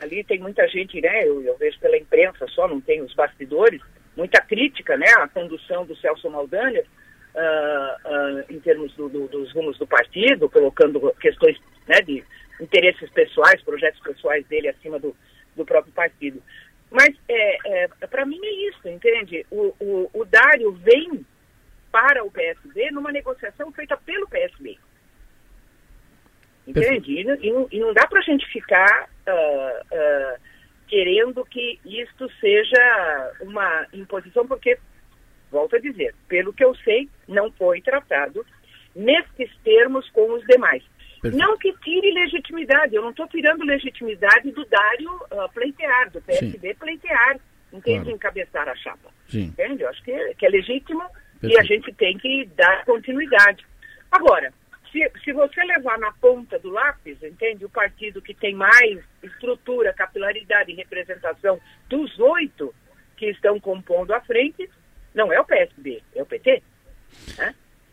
ali 0.00 0.24
tem 0.24 0.40
muita 0.40 0.66
gente, 0.66 1.00
né, 1.00 1.24
eu, 1.26 1.42
eu, 1.42 1.56
vejo 1.56 1.78
pela 1.78 1.96
imprensa 1.96 2.46
só, 2.48 2.66
não 2.66 2.80
tem 2.80 3.02
os 3.02 3.14
bastidores, 3.14 3.80
muita 4.16 4.40
crítica, 4.40 4.96
né, 4.96 5.08
à 5.18 5.28
condução 5.28 5.84
do 5.86 5.94
Celso 5.96 6.28
Maldaner, 6.30 6.86
uh, 7.34 8.08
uh, 8.08 8.44
em 8.52 8.58
termos 8.58 8.92
do, 8.94 9.08
do, 9.08 9.28
dos 9.28 9.52
rumos 9.52 9.78
do 9.78 9.86
partido, 9.86 10.48
colocando 10.48 11.12
questões 11.20 11.56
né, 11.86 12.00
de 12.00 12.24
interesses 12.60 13.08
pessoais, 13.10 13.62
projetos 13.62 14.00
pessoais 14.00 14.44
dele 14.46 14.68
acima 14.68 14.98
do, 14.98 15.14
do 15.54 15.64
próprio 15.64 15.92
partido. 15.92 16.42
Mas, 16.90 17.14
é, 17.28 17.84
é 17.84 18.06
para 18.06 18.24
mim, 18.24 18.40
é 18.42 18.68
isso, 18.68 18.88
entende? 18.88 19.44
O, 19.50 19.74
o, 19.80 20.10
o 20.12 20.24
Dário 20.24 20.72
vem 20.72 21.24
para 21.90 22.24
o 22.24 22.30
PSB 22.30 22.90
numa 22.90 23.12
negociação 23.12 23.70
feita 23.72 23.96
pelo 23.96 24.28
PSB. 24.28 24.78
Entende? 26.66 27.12
E, 27.12 27.22
e, 27.22 27.66
e, 27.72 27.80
não 27.80 27.94
dá 27.94 28.06
para 28.06 28.20
a 28.20 28.22
gente 28.22 28.46
ficar 28.48 29.08
uh, 29.26 29.94
uh, 29.94 30.40
querendo 30.86 31.44
que 31.46 31.78
isto 31.84 32.30
seja 32.40 33.32
uma 33.40 33.86
imposição, 33.92 34.46
porque, 34.46 34.78
volto 35.50 35.76
a 35.76 35.80
dizer, 35.80 36.14
pelo 36.26 36.52
que 36.52 36.64
eu 36.64 36.74
sei, 36.76 37.08
não 37.26 37.50
foi 37.52 37.80
tratado 37.80 38.44
nesses 38.94 39.50
termos 39.64 40.08
com 40.10 40.32
os 40.32 40.44
demais. 40.46 40.82
Perfeito. 41.20 41.36
Não 41.36 41.58
que 41.58 41.72
tire 41.78 42.12
legitimidade, 42.12 42.94
eu 42.94 43.02
não 43.02 43.10
estou 43.10 43.26
tirando 43.28 43.64
legitimidade 43.64 44.50
do 44.52 44.64
Dário 44.64 45.10
uh, 45.14 45.52
pleitear, 45.52 46.10
do 46.10 46.20
PSB 46.22 46.68
Sim. 46.68 46.74
pleitear, 46.74 47.40
entende? 47.72 48.04
Claro. 48.04 48.10
Encabeçar 48.10 48.68
a 48.68 48.76
chapa. 48.76 49.10
Sim. 49.28 49.44
Entende? 49.44 49.82
Eu 49.82 49.88
acho 49.88 50.02
que 50.02 50.12
é, 50.12 50.34
que 50.34 50.46
é 50.46 50.48
legítimo 50.48 51.02
Perfeito. 51.40 51.54
e 51.54 51.58
a 51.58 51.62
gente 51.62 51.92
tem 51.94 52.16
que 52.18 52.48
dar 52.54 52.84
continuidade. 52.84 53.66
Agora, 54.10 54.52
se, 54.92 55.10
se 55.24 55.32
você 55.32 55.62
levar 55.64 55.98
na 55.98 56.12
ponta 56.12 56.58
do 56.58 56.70
lápis, 56.70 57.22
entende? 57.22 57.64
O 57.64 57.70
partido 57.70 58.22
que 58.22 58.34
tem 58.34 58.54
mais 58.54 59.00
estrutura, 59.22 59.92
capilaridade 59.92 60.72
e 60.72 60.74
representação 60.74 61.60
dos 61.88 62.18
oito 62.18 62.74
que 63.16 63.26
estão 63.26 63.58
compondo 63.60 64.12
a 64.12 64.20
frente, 64.20 64.70
não 65.14 65.32
é 65.32 65.40
o 65.40 65.44
PSB, 65.44 66.02
é 66.14 66.22
o 66.22 66.26
PT. 66.26 66.62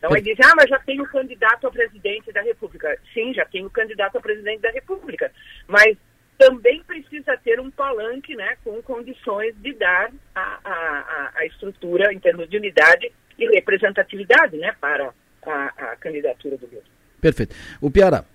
Então 0.05 0.15
ele 0.15 0.35
diz, 0.35 0.45
ah, 0.45 0.53
mas 0.55 0.69
já 0.69 0.77
tem 0.79 1.01
o 1.01 1.07
candidato 1.07 1.65
a 1.65 1.71
presidente 1.71 2.31
da 2.31 2.41
República. 2.41 2.95
Sim, 3.11 3.33
já 3.33 3.43
tem 3.45 3.65
o 3.65 3.69
candidato 3.71 4.17
a 4.17 4.21
presidente 4.21 4.61
da 4.61 4.69
República. 4.69 5.31
Mas 5.67 5.97
também 6.37 6.83
precisa 6.83 7.35
ter 7.43 7.59
um 7.59 7.71
palanque 7.71 8.35
né, 8.35 8.55
com 8.63 8.79
condições 8.83 9.55
de 9.57 9.73
dar 9.73 10.11
a, 10.35 10.59
a, 10.63 11.31
a 11.35 11.45
estrutura 11.47 12.13
em 12.13 12.19
termos 12.19 12.47
de 12.47 12.57
unidade 12.57 13.11
e 13.37 13.47
representatividade 13.47 14.57
né, 14.57 14.75
para 14.79 15.11
a, 15.43 15.73
a 15.77 15.95
candidatura 15.95 16.55
do 16.55 16.67
governo. 16.67 16.87
Perfeito. 17.19 17.55
O 17.81 17.89
Piara. 17.89 18.25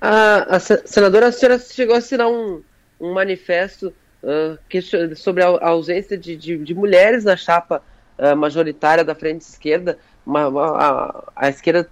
A, 0.00 0.56
a 0.56 0.58
senadora, 0.58 1.28
a 1.28 1.32
senhora 1.32 1.58
chegou 1.60 1.94
a 1.94 1.98
assinar 1.98 2.26
um, 2.26 2.62
um 3.00 3.12
manifesto 3.12 3.94
uh, 4.22 4.58
que, 4.68 4.82
sobre 5.14 5.44
a 5.44 5.68
ausência 5.68 6.18
de, 6.18 6.36
de, 6.36 6.58
de 6.58 6.74
mulheres 6.74 7.22
na 7.22 7.36
chapa 7.36 7.80
uh, 8.18 8.36
majoritária 8.36 9.04
da 9.04 9.14
frente 9.14 9.42
esquerda 9.42 9.98
uma, 10.26 10.46
a, 10.46 11.24
a, 11.36 11.48
esquerda 11.48 11.88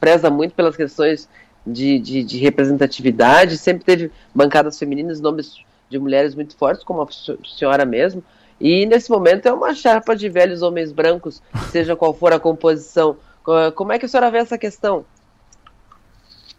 preza 0.00 0.30
muito 0.30 0.54
pelas 0.54 0.76
questões 0.76 1.28
de, 1.66 1.98
de, 1.98 2.22
de, 2.24 2.38
representatividade, 2.38 3.58
sempre 3.58 3.84
teve 3.84 4.12
bancadas 4.34 4.78
femininas, 4.78 5.20
nomes 5.20 5.56
de 5.88 5.98
mulheres 5.98 6.34
muito 6.34 6.56
fortes, 6.56 6.84
como 6.84 7.02
a 7.02 7.08
senhora 7.44 7.84
mesmo. 7.84 8.22
E 8.60 8.86
nesse 8.86 9.10
momento 9.10 9.46
é 9.46 9.52
uma 9.52 9.74
chapa 9.74 10.16
de 10.16 10.28
velhos 10.28 10.62
homens 10.62 10.90
brancos, 10.92 11.42
seja 11.70 11.94
qual 11.94 12.14
for 12.14 12.32
a 12.32 12.40
composição. 12.40 13.16
Como 13.74 13.92
é 13.92 13.98
que 13.98 14.06
a 14.06 14.08
senhora 14.08 14.30
vê 14.30 14.38
essa 14.38 14.58
questão? 14.58 15.04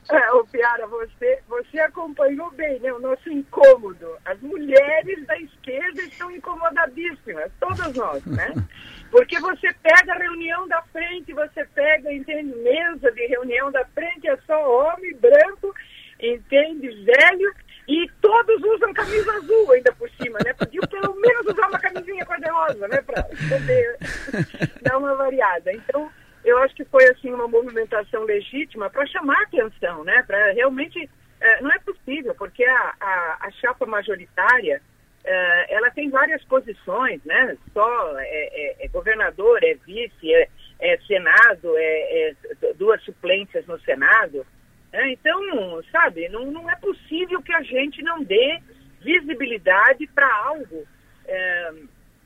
É, 0.10 0.32
ô 0.32 0.46
Piara, 0.46 0.88
você, 0.88 1.40
você 1.48 1.80
acompanhou 1.80 2.50
bem 2.52 2.80
né, 2.80 2.94
o 2.94 3.00
nosso 3.00 3.30
incômodo. 3.30 4.18
As 4.24 4.40
mulheres 4.42 5.26
da 5.26 5.38
esquerda 5.38 6.02
estão 6.04 6.32
incomodadíssimas, 6.32 7.52
todas 7.60 7.94
nós, 7.94 8.26
né? 8.26 8.54
Porque 9.12 9.40
você 9.40 9.74
pega 9.84 10.14
a 10.14 10.18
reunião 10.18 10.68
da 10.68 10.82
frente, 10.94 11.34
você 11.34 11.66
pega, 11.74 12.12
entende, 12.12 12.56
mesa 12.58 13.12
de 13.12 13.28
reunião 13.28 13.72
da 13.72 13.84
frente, 13.86 14.28
é 14.28 14.38
só 14.46 14.94
homem 14.94 15.14
branco, 15.16 15.74
entende, 16.20 16.90
velho, 17.04 17.54
e 17.88 18.10
todos 18.22 18.62
usam 18.64 18.94
camisa 18.94 19.32
azul 19.34 19.72
ainda 19.72 19.92
por 19.94 20.10
cima, 20.12 20.38
né? 20.44 20.54
Podiam 20.54 20.84
pelo 20.88 21.16
menos 21.16 21.46
usar 21.48 21.68
uma 21.68 21.80
camisinha 21.80 22.26
cor-de-rosa, 22.26 22.88
né? 22.88 23.02
Para 23.02 23.24
poder 23.24 23.98
dar 24.84 24.98
uma 24.98 25.16
variada. 25.16 25.72
Então, 25.72 26.12
eu 26.48 26.58
acho 26.60 26.74
que 26.76 26.86
foi 26.86 27.06
assim 27.10 27.32
uma 27.32 27.48
movimentação 27.48 28.24
legítima 28.24 28.90
para 28.90 29.06
chamar 29.08 29.42
atenção, 29.44 30.04
né? 30.06 30.24
Para 30.24 30.54
realmente 30.54 31.10
é, 31.42 31.62
não 31.62 31.70
é 31.72 31.80
possível, 31.80 32.34
porque 32.36 32.64
a, 32.64 32.94
a, 33.00 33.38
a 33.42 33.52
chapa 33.52 33.86
majoritária 33.86 34.82
é, 35.26 35.76
ela 35.76 35.92
tem 35.92 36.10
várias 36.10 36.42
posições, 36.46 37.22
né? 37.26 37.58
Só 37.74 38.20
é, 38.20 38.26
é, 38.26 38.86
é 38.86 38.88
governador, 38.88 39.62
é 39.62 39.74
vice, 39.74 40.34
é, 40.34 40.48
é 40.80 40.98
senado, 41.00 41.74
é, 41.78 42.34
duas 42.76 43.04
suplências 43.04 43.66
no 43.68 43.78
senado. 43.82 44.48
Né? 44.94 45.12
Então, 45.12 45.84
sabe, 45.92 46.30
não, 46.30 46.50
não 46.50 46.70
é 46.72 46.76
possível 46.78 47.42
que 47.42 47.54
a 47.54 47.62
gente 47.62 48.02
não 48.02 48.24
dê 48.24 48.60
visibilidade 49.02 50.08
para 50.08 50.34
algo 50.46 50.88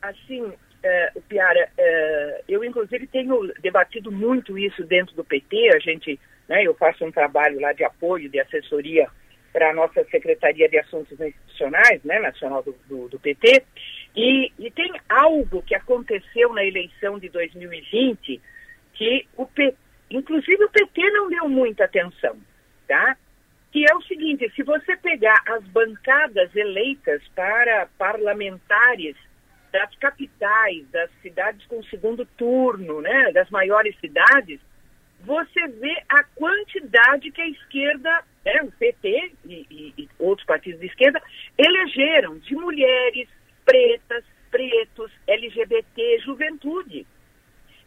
assim 0.02 0.54
o 1.16 1.22
Piara, 1.22 1.70
é, 1.78 2.44
eu 2.48 2.64
inclusive 2.64 3.06
tenho 3.08 3.54
debatido 3.62 4.12
muito 4.12 4.58
isso 4.58 4.84
dentro 4.84 5.16
do 5.16 5.24
PT, 5.24 5.76
a 5.76 5.80
gente, 5.80 6.20
né, 6.50 6.64
eu 6.64 6.74
faço 6.74 7.06
um 7.06 7.12
trabalho 7.12 7.60
lá 7.60 7.72
de 7.74 7.84
apoio, 7.84 8.30
de 8.30 8.40
assessoria 8.40 9.08
para 9.54 9.70
a 9.70 9.74
nossa 9.74 10.04
Secretaria 10.06 10.68
de 10.68 10.80
Assuntos 10.80 11.20
Institucionais, 11.20 12.04
né, 12.04 12.20
nacional 12.20 12.64
do, 12.64 12.76
do, 12.88 13.10
do 13.10 13.20
PT, 13.20 13.64
e, 14.16 14.52
e, 14.58 14.72
tem 14.72 14.92
algo 15.08 15.62
que 15.62 15.76
aconteceu 15.76 16.52
na 16.54 16.66
eleição 16.66 17.20
de 17.20 17.30
2020 17.30 18.42
que 18.94 19.28
o 19.38 19.46
PT, 19.46 19.78
inclusive 20.10 20.64
o 20.64 20.70
PT 20.70 21.12
não 21.12 21.30
deu 21.30 21.48
muita 21.48 21.86
atenção, 21.86 22.38
tá? 22.88 23.16
Que 23.72 23.90
é 23.90 23.96
o 23.96 24.02
seguinte, 24.02 24.52
se 24.54 24.64
você 24.64 24.98
pegar 24.98 25.42
as 25.48 25.64
bancadas 25.64 26.54
eleitas 26.54 27.22
para 27.34 27.88
parlamentares 27.98 29.16
das 29.72 29.96
capitais, 29.96 30.88
das 30.90 31.10
cidades 31.22 31.66
com 31.68 31.82
segundo 31.84 32.26
turno, 32.38 33.02
né, 33.02 33.32
das 33.32 33.50
maiores 33.50 33.98
cidades, 34.00 34.60
você 35.22 35.68
vê 35.68 36.04
a 36.10 36.24
quantidade 36.36 37.32
que 37.32 37.42
a 37.42 37.48
esquerda, 37.48 38.24
né, 38.44 38.62
o 38.64 38.72
PT 38.72 39.34
e, 39.46 39.66
e, 39.70 39.94
e 39.98 40.10
outros 40.20 40.46
partidos 40.46 40.80
de 40.80 40.88
esquerda, 40.88 41.22
elegeram 41.58 42.38
de 42.40 42.56
mulheres, 42.56 43.30
pretas, 43.64 44.24
pretos, 44.50 45.12
LGBT, 45.28 46.20
juventude. 46.20 47.06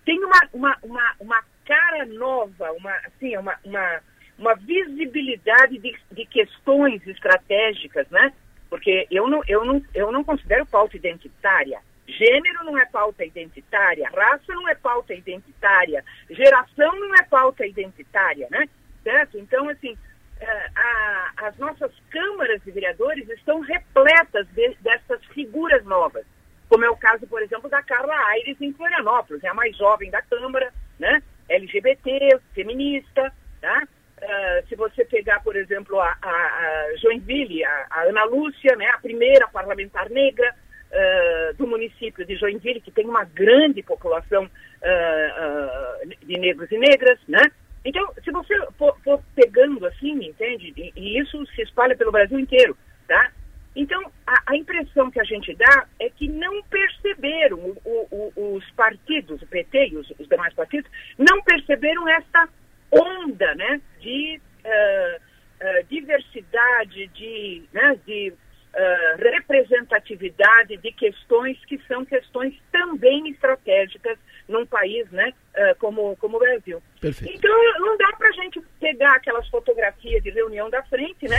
Tem 0.04 0.18
uma, 0.24 0.48
uma, 0.52 0.78
uma, 0.82 1.14
uma 1.20 1.44
cara 1.64 2.06
nova, 2.06 2.72
uma, 2.72 2.92
assim, 3.06 3.36
uma, 3.36 3.58
uma, 3.64 4.00
uma 4.38 4.54
visibilidade 4.54 5.78
de, 5.78 5.94
de 6.12 6.26
questões 6.26 7.06
estratégicas, 7.06 8.08
né? 8.10 8.32
Porque 8.68 9.06
eu 9.10 9.28
não, 9.28 9.42
eu 9.46 9.64
não, 9.64 9.82
eu 9.94 10.12
não 10.12 10.24
considero 10.24 10.66
pauta 10.66 10.96
identitária. 10.96 11.80
Gênero 12.06 12.64
não 12.64 12.78
é 12.78 12.84
pauta 12.84 13.24
identitária, 13.24 14.10
raça 14.14 14.52
não 14.52 14.68
é 14.68 14.74
pauta 14.74 15.14
identitária, 15.14 16.04
geração 16.28 16.94
não 17.00 17.14
é 17.14 17.22
pauta 17.22 17.66
identitária, 17.66 18.46
né? 18.50 18.68
Certo? 19.02 19.38
Então, 19.38 19.68
assim, 19.70 19.96
é, 20.38 20.70
a, 20.76 21.32
as 21.36 21.56
nossas 21.56 21.90
câmaras 22.10 22.62
de 22.62 22.70
vereadores 22.72 23.26
estão 23.30 23.60
repletas 23.60 24.46
de, 24.48 24.76
dessas 24.82 25.24
figuras 25.26 25.82
novas, 25.86 26.26
como 26.68 26.84
é 26.84 26.90
o 26.90 26.96
caso, 26.96 27.26
por 27.26 27.42
exemplo, 27.42 27.70
da 27.70 27.82
Carla 27.82 28.14
Aires 28.30 28.60
em 28.60 28.72
Florianópolis, 28.72 29.42
é 29.42 29.48
a 29.48 29.54
mais 29.54 29.76
jovem 29.76 30.10
da 30.10 30.20
Câmara, 30.20 30.72
né? 30.98 31.22
LGBT, 31.48 32.40
feminista, 32.54 33.32
tá? 33.60 33.86
Uh, 34.24 34.66
se 34.68 34.74
você 34.74 35.04
pegar, 35.04 35.42
por 35.42 35.54
exemplo, 35.54 36.00
a, 36.00 36.16
a, 36.22 36.96
Joinville, 36.96 37.62
a, 37.62 37.86
a, 37.90 38.02
Ana 38.04 38.24
Lúcia, 38.24 38.74
né, 38.74 38.86
a 38.86 38.98
primeira 38.98 39.46
parlamentar 39.48 40.08
negra 40.08 40.54
uh, 40.90 41.54
do 41.58 41.66
município 41.66 42.24
de 42.24 42.34
Joinville, 42.36 42.80
que 42.80 42.90
tem 42.90 43.04
uma 43.04 43.24
grande 43.24 43.82
população 43.82 44.44
uh, 44.44 46.08
de 46.24 46.38
negros 46.38 46.72
e 46.72 46.78
negras, 46.78 47.18
né? 47.28 47.42
Então, 47.84 48.14
se 48.24 48.30
você 48.30 48.54
for, 48.78 48.98
for 49.04 49.22
pegando 49.34 49.84
assim, 49.86 50.12
entende? 50.24 50.72
E, 50.74 50.92
e, 50.96 51.20
isso 51.20 51.44
se 51.48 51.60
espalha 51.60 51.94
pelo 51.94 52.10
Brasil 52.10 52.38
inteiro, 52.38 52.74
tá? 53.06 53.30
Então, 53.76 54.10
a, 54.26 54.52
a, 54.52 54.56
impressão 54.56 55.10
que 55.10 55.20
a 55.20 55.24
gente 55.24 55.54
dá 55.54 55.86
é 56.00 56.08
que 56.08 56.28
não 56.28 56.62
perceberam, 56.62 57.58
o, 57.84 58.32
o, 58.34 58.54
os 58.56 58.70
partidos, 58.70 59.42
o 59.42 59.46
PT 59.46 59.88
e 59.88 59.96
os, 59.98 60.10
os 60.18 60.26
demais 60.28 60.54
partidos, 60.54 60.90
não 61.18 61.42
perceberam 61.42 62.08
essa 62.08 62.48
onda 62.94 63.54
né, 63.54 63.80
de 64.00 64.40
uh, 64.64 65.16
uh, 65.16 65.84
diversidade, 65.88 67.08
de, 67.08 67.62
né, 67.72 67.98
de 68.06 68.30
uh, 68.30 69.18
representatividade 69.18 70.76
de 70.76 70.92
questões 70.92 71.58
que 71.66 71.78
são 71.88 72.04
questões 72.04 72.54
também 72.70 73.28
estratégicas 73.30 74.18
num 74.48 74.66
país 74.66 75.10
né, 75.10 75.32
como, 75.78 76.14
como 76.16 76.36
o 76.36 76.40
Brasil. 76.40 76.82
Perfeito. 77.00 77.34
Então, 77.34 77.80
não 77.80 77.96
dá 77.96 78.12
para 78.18 78.28
a 78.28 78.32
gente 78.32 78.60
pegar 78.78 79.14
aquelas 79.14 79.48
fotografias 79.48 80.22
de 80.22 80.30
reunião 80.30 80.68
da 80.68 80.82
frente, 80.82 81.26
né? 81.26 81.38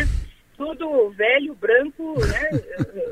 Tudo 0.58 1.12
velho, 1.12 1.54
branco, 1.54 2.16
né? 2.26 2.50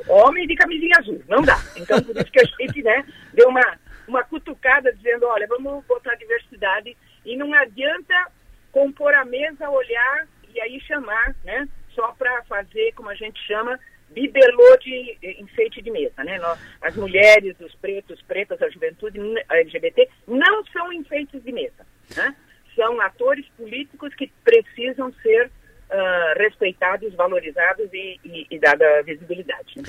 Homem 0.08 0.48
de 0.48 0.56
camisinha 0.56 0.98
azul. 0.98 1.22
Não 1.28 1.44
dá. 1.44 1.58
Então, 1.76 2.02
por 2.02 2.16
isso 2.16 2.32
que 2.32 2.40
a 2.40 2.46
gente 2.46 2.82
né, 2.82 3.06
deu 3.34 3.50
uma, 3.50 3.78
uma 4.08 4.24
cutucada 4.24 4.92
dizendo, 4.94 5.28
olha, 5.28 5.46
vamos 5.46 5.86
botar 5.86 6.16
diversidade 6.16 6.98
e 7.26 7.38
não 7.38 7.54
adianta 7.54 8.32
compor 8.72 9.14
a 9.14 9.24
mesa, 9.24 9.70
olhar 9.70 10.28
e 10.54 10.60
aí 10.60 10.80
chamar, 10.82 11.36
né? 11.44 11.68
Só 11.96 12.12
para 12.14 12.44
fazer, 12.44 12.92
como 12.94 13.10
a 13.10 13.16
gente 13.16 13.40
chama, 13.46 13.80
bibelô 14.10 14.78
de 14.78 15.18
enfeite 15.40 15.82
de 15.82 15.92
mesa, 15.92 16.24
né? 16.24 16.38
Nós, 16.40 16.60
as 16.82 16.96
mulheres, 17.24 17.56
os 17.62 17.74
pretos, 17.76 18.22
pretas, 18.28 18.62
a 18.62 18.70
juventude 18.70 19.20
LGBT 19.50 20.10
não 20.28 20.64
são 20.66 20.92
enfeites 20.92 21.42
de 21.42 21.52
mesa, 21.52 21.86
né? 22.16 22.36
São 22.76 23.00
atores 23.02 23.46
políticos 23.58 24.14
que 24.16 24.32
precisam 24.44 25.14
ser 25.22 25.46
uh, 25.46 26.38
respeitados, 26.38 27.14
valorizados 27.14 27.88
e, 27.94 28.20
e, 28.26 28.48
e 28.50 28.60
dada 28.60 29.04
visibilidade. 29.04 29.78
Né? 29.78 29.84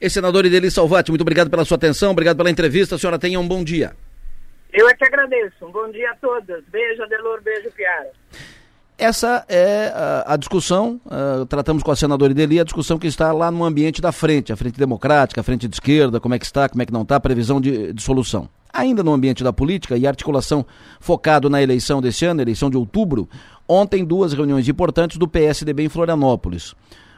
Ex-senador 0.00 0.46
Ideli 0.46 0.70
Salvati, 0.70 1.10
muito 1.10 1.22
obrigado 1.22 1.50
pela 1.50 1.64
sua 1.64 1.76
atenção, 1.76 2.12
obrigado 2.12 2.36
pela 2.36 2.50
entrevista. 2.50 2.94
A 2.94 2.98
senhora 2.98 3.18
tenha 3.18 3.40
um 3.40 3.48
bom 3.48 3.64
dia. 3.64 3.92
Eu 4.72 4.88
é 4.88 4.94
que 4.94 5.04
agradeço. 5.04 5.66
Um 5.66 5.72
bom 5.72 5.90
dia 5.90 6.10
a 6.10 6.16
todos. 6.16 6.62
Beijo, 6.68 7.02
Adelor. 7.02 7.40
Beijo, 7.42 7.70
Piara. 7.72 8.12
Essa 8.98 9.44
é 9.48 9.92
a, 9.94 10.34
a 10.34 10.36
discussão, 10.36 11.00
uh, 11.06 11.46
tratamos 11.46 11.84
com 11.84 11.92
a 11.92 11.94
senadora 11.94 12.32
Ideli, 12.32 12.58
a 12.58 12.64
discussão 12.64 12.98
que 12.98 13.06
está 13.06 13.30
lá 13.30 13.48
no 13.48 13.64
ambiente 13.64 14.02
da 14.02 14.10
frente, 14.10 14.52
a 14.52 14.56
frente 14.56 14.76
democrática, 14.76 15.40
a 15.40 15.44
frente 15.44 15.68
de 15.68 15.76
esquerda, 15.76 16.18
como 16.18 16.34
é 16.34 16.38
que 16.38 16.44
está, 16.44 16.68
como 16.68 16.82
é 16.82 16.84
que 16.84 16.92
não 16.92 17.02
está, 17.02 17.20
previsão 17.20 17.60
de, 17.60 17.92
de 17.92 18.02
solução. 18.02 18.48
Ainda 18.72 19.04
no 19.04 19.12
ambiente 19.12 19.44
da 19.44 19.52
política 19.52 19.96
e 19.96 20.04
articulação 20.04 20.66
focado 20.98 21.48
na 21.48 21.62
eleição 21.62 22.02
desse 22.02 22.24
ano, 22.24 22.42
eleição 22.42 22.68
de 22.68 22.76
outubro, 22.76 23.28
ontem 23.68 24.04
duas 24.04 24.32
reuniões 24.32 24.68
importantes 24.68 25.16
do 25.16 25.28
PSDB 25.28 25.84
em 25.84 25.88
Florianópolis. 25.88 26.74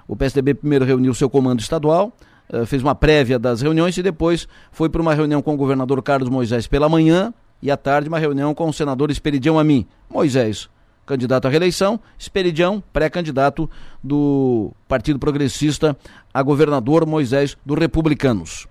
O 0.07 0.15
PSDB 0.15 0.53
primeiro 0.53 0.85
reuniu 0.85 1.15
seu 1.15 1.31
comando 1.31 1.61
estadual, 1.61 2.13
uh, 2.53 2.67
fez 2.67 2.83
uma 2.83 2.95
prévia 2.95 3.39
das 3.39 3.63
reuniões 3.63 3.97
e 3.97 4.03
depois 4.03 4.47
foi 4.71 4.91
para 4.91 5.01
uma 5.01 5.15
reunião 5.15 5.41
com 5.41 5.55
o 5.55 5.57
governador 5.57 6.03
Carlos 6.03 6.29
Moisés 6.29 6.67
pela 6.67 6.91
manhã, 6.91 7.33
e 7.63 7.71
à 7.71 7.77
tarde 7.79 8.07
uma 8.07 8.19
reunião 8.19 8.55
com 8.55 8.69
o 8.69 8.73
senador 8.73 9.11
Esperidião 9.11 9.59
Amin. 9.59 9.87
Moisés, 10.11 10.69
candidato 11.11 11.47
à 11.47 11.51
reeleição, 11.51 11.99
Esperidião, 12.17 12.81
pré-candidato 12.93 13.69
do 14.03 14.71
Partido 14.87 15.19
Progressista 15.19 15.97
a 16.33 16.41
governador 16.41 17.05
Moisés 17.05 17.59
do 17.67 17.75
Republicanos. 17.75 18.69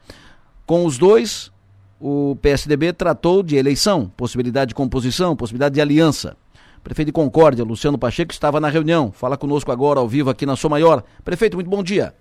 Com 0.65 0.86
os 0.86 0.97
dois, 0.97 1.52
o 1.99 2.38
PSDB 2.41 2.93
tratou 2.93 3.43
de 3.43 3.58
eleição, 3.58 4.10
possibilidade 4.15 4.69
de 4.69 4.75
composição, 4.75 5.36
possibilidade 5.36 5.75
de 5.75 5.82
aliança. 5.82 6.38
Prefeito 6.82 7.08
de 7.08 7.13
Concórdia, 7.13 7.65
Luciano 7.65 7.97
Pacheco, 7.97 8.32
estava 8.32 8.62
na 8.62 8.69
reunião. 8.69 9.12
Fala 9.12 9.36
conosco 9.36 9.69
agora 9.69 9.99
ao 9.99 10.08
vivo 10.08 10.30
aqui 10.30 10.45
na 10.45 10.56
Sou 10.56 10.69
Maior. 10.69 11.04
Prefeito, 11.25 11.58
muito 11.58 11.69
bom 11.69 11.84
dia. 11.84 12.13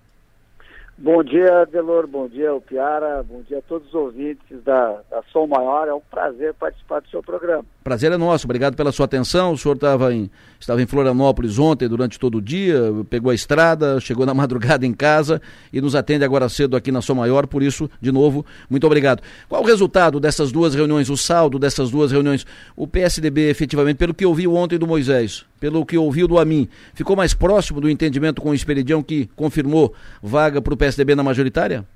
Bom 1.01 1.23
dia, 1.23 1.65
Delor, 1.67 2.09
bom 2.09 2.27
dia, 2.27 2.51
Piara, 2.67 3.23
bom 3.23 3.41
dia 3.43 3.59
a 3.59 3.63
todos 3.63 3.87
os 3.87 3.95
ouvintes 3.95 4.65
da, 4.65 5.01
da 5.09 5.23
Som 5.31 5.47
Maior. 5.47 5.87
É 5.87 5.95
um 5.95 6.01
prazer 6.01 6.55
participar 6.55 7.01
do 7.03 7.09
seu 7.09 7.23
programa. 7.23 7.65
Prazer 7.89 8.13
é 8.13 8.19
nosso, 8.19 8.47
obrigado 8.47 8.77
pela 8.77 8.93
sua 8.93 9.07
atenção. 9.07 9.53
O 9.53 9.57
senhor 9.57 9.75
estava 9.75 10.13
em, 10.13 10.31
estava 10.61 10.83
em 10.83 10.87
Florianópolis 10.87 11.59
ontem, 11.59 11.89
durante 11.89 12.19
todo 12.19 12.37
o 12.37 12.43
dia, 12.43 12.79
pegou 13.09 13.31
a 13.31 13.35
estrada, 13.35 13.99
chegou 13.99 14.27
na 14.27 14.35
madrugada 14.37 14.85
em 14.85 14.93
casa 14.93 15.41
e 15.73 15.81
nos 15.81 15.95
atende 15.95 16.23
agora 16.23 16.51
cedo 16.51 16.77
aqui 16.77 16.93
na 16.93 17.01
Sua 17.01 17.15
Maior, 17.15 17.47
por 17.47 17.63
isso, 17.63 17.91
de 17.99 18.13
novo, 18.13 18.45
muito 18.69 18.87
obrigado. 18.87 19.23
Qual 19.49 19.63
o 19.63 19.65
resultado 19.65 20.21
dessas 20.21 20.53
duas 20.53 20.75
reuniões, 20.75 21.09
o 21.09 21.17
saldo 21.17 21.59
dessas 21.59 21.91
duas 21.91 22.13
reuniões? 22.13 22.47
O 22.77 22.87
PSDB, 22.87 23.49
efetivamente, 23.49 23.97
pelo 23.97 24.13
que 24.13 24.27
ouviu 24.27 24.55
ontem 24.55 24.79
do 24.79 24.87
Moisés, 24.87 25.47
pelo 25.59 25.87
que 25.87 25.97
ouviu 25.97 26.29
do 26.29 26.39
Amin, 26.39 26.69
ficou 26.93 27.17
mais 27.17 27.33
próximo 27.33 27.81
do 27.81 27.89
entendimento 27.89 28.43
com 28.43 28.51
o 28.51 28.55
Esperidião 28.55 29.03
que 29.03 29.31
confirmou 29.35 29.95
vaga 30.23 30.61
para 30.61 30.75
o 30.75 30.77
PSDB 30.77 31.15
na 31.15 31.23
majoritária? 31.23 31.87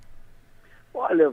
Olha, 0.94 1.30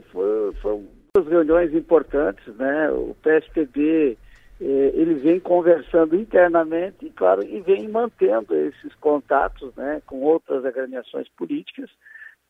foram 0.60 0.84
duas 1.16 1.26
reuniões 1.26 1.72
importantes, 1.72 2.46
né? 2.56 2.90
O 2.90 3.16
PSDB 3.22 4.18
ele 4.60 5.14
vem 5.14 5.40
conversando 5.40 6.14
internamente 6.14 7.06
e, 7.06 7.10
claro, 7.10 7.42
e 7.42 7.60
vem 7.60 7.88
mantendo 7.88 8.54
esses 8.54 8.94
contatos, 8.96 9.74
né, 9.74 10.02
com 10.04 10.20
outras 10.20 10.64
agremiações 10.64 11.28
políticas 11.30 11.90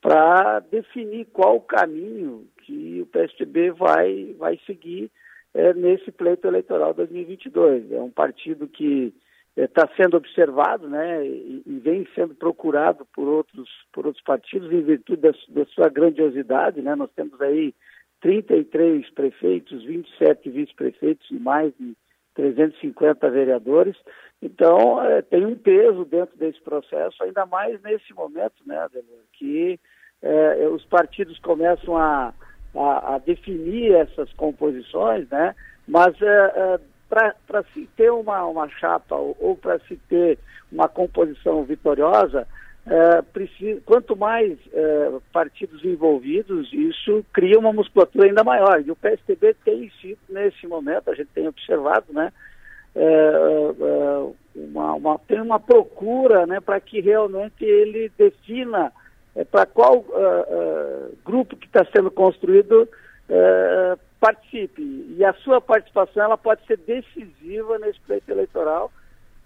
para 0.01 0.61
definir 0.61 1.27
qual 1.27 1.57
o 1.57 1.61
caminho 1.61 2.46
que 2.62 3.03
o 3.03 3.07
PSDB 3.07 3.70
vai 3.73 4.35
vai 4.38 4.59
seguir 4.66 5.11
eh, 5.55 5.75
nesse 5.75 6.11
pleito 6.11 6.46
eleitoral 6.46 6.94
2022. 6.94 7.92
É 7.92 8.01
um 8.01 8.11
partido 8.11 8.66
que 8.66 9.14
está 9.57 9.83
eh, 9.83 9.96
sendo 9.96 10.16
observado, 10.16 10.88
né, 10.88 11.27
e, 11.27 11.62
e, 11.66 11.79
vem 11.79 12.09
sendo 12.14 12.35
procurado 12.35 13.07
por 13.14 13.29
outros 13.29 13.68
por 13.92 14.07
outros 14.07 14.25
partidos 14.25 14.73
em 14.73 14.83
virtude 14.83 15.20
da, 15.20 15.33
da 15.51 15.64
sua 15.66 15.88
grandiosidade, 15.88 16.81
né? 16.81 16.94
Nós 16.94 17.11
temos 17.14 17.40
aí 17.40 17.75
33 18.20 19.09
prefeitos, 19.11 19.85
27 19.85 20.50
vice-prefeitos 20.50 21.30
e 21.30 21.38
mais 21.38 21.72
de 21.78 21.94
350 22.35 23.30
vereadores. 23.30 23.96
Então, 24.42 25.02
é, 25.02 25.22
tem 25.22 25.44
um 25.44 25.56
peso 25.56 26.04
dentro 26.04 26.37
desse 26.37 26.61
processo, 26.61 27.22
ainda 27.22 27.44
mais 27.46 27.80
nesse 27.83 28.12
momento, 28.14 28.54
né, 28.64 28.78
Adelor, 28.78 29.20
que 29.33 29.78
é, 30.22 30.68
os 30.68 30.85
partidos 30.87 31.38
começam 31.40 31.96
a, 31.96 32.33
a, 32.74 33.14
a, 33.14 33.18
definir 33.18 33.92
essas 33.92 34.33
composições, 34.35 35.28
né, 35.28 35.54
mas 35.87 36.20
é, 36.22 36.26
é 36.26 36.80
para 37.11 37.64
se 37.74 37.88
ter 37.96 38.11
uma, 38.11 38.46
uma 38.46 38.68
chapa 38.68 39.16
ou, 39.16 39.37
ou 39.40 39.56
para 39.56 39.78
se 39.80 39.96
ter 40.09 40.38
uma 40.70 40.88
composição 40.88 41.64
vitoriosa, 41.64 42.46
é, 42.86 43.22
precisa, 43.22 43.80
quanto 43.84 44.16
mais 44.16 44.58
é, 44.72 45.12
partidos 45.32 45.84
envolvidos, 45.84 46.72
isso 46.72 47.24
cria 47.32 47.58
uma 47.58 47.72
musculatura 47.72 48.26
ainda 48.26 48.42
maior. 48.42 48.82
E 48.84 48.90
o 48.90 48.96
PSTB 48.96 49.54
tem 49.64 49.90
sido, 50.00 50.18
nesse 50.28 50.66
momento, 50.66 51.10
a 51.10 51.14
gente 51.14 51.28
tem 51.34 51.46
observado, 51.46 52.06
né, 52.12 52.32
é, 52.94 53.32
uma, 54.56 54.94
uma, 54.94 55.18
tem 55.20 55.40
uma 55.40 55.60
procura 55.60 56.46
né, 56.46 56.60
para 56.60 56.80
que 56.80 57.00
realmente 57.00 57.64
ele 57.64 58.10
defina 58.18 58.92
para 59.50 59.64
qual 59.64 60.04
grupo 61.24 61.56
que 61.56 61.66
está 61.66 61.84
sendo 61.94 62.10
construído 62.10 62.88
participe. 64.18 64.82
E 65.16 65.24
a 65.24 65.32
sua 65.34 65.60
participação 65.60 66.24
ela 66.24 66.36
pode 66.36 66.66
ser 66.66 66.78
decisiva 66.78 67.78
nesse 67.78 68.00
pleito 68.00 68.28
eleitoral 68.28 68.90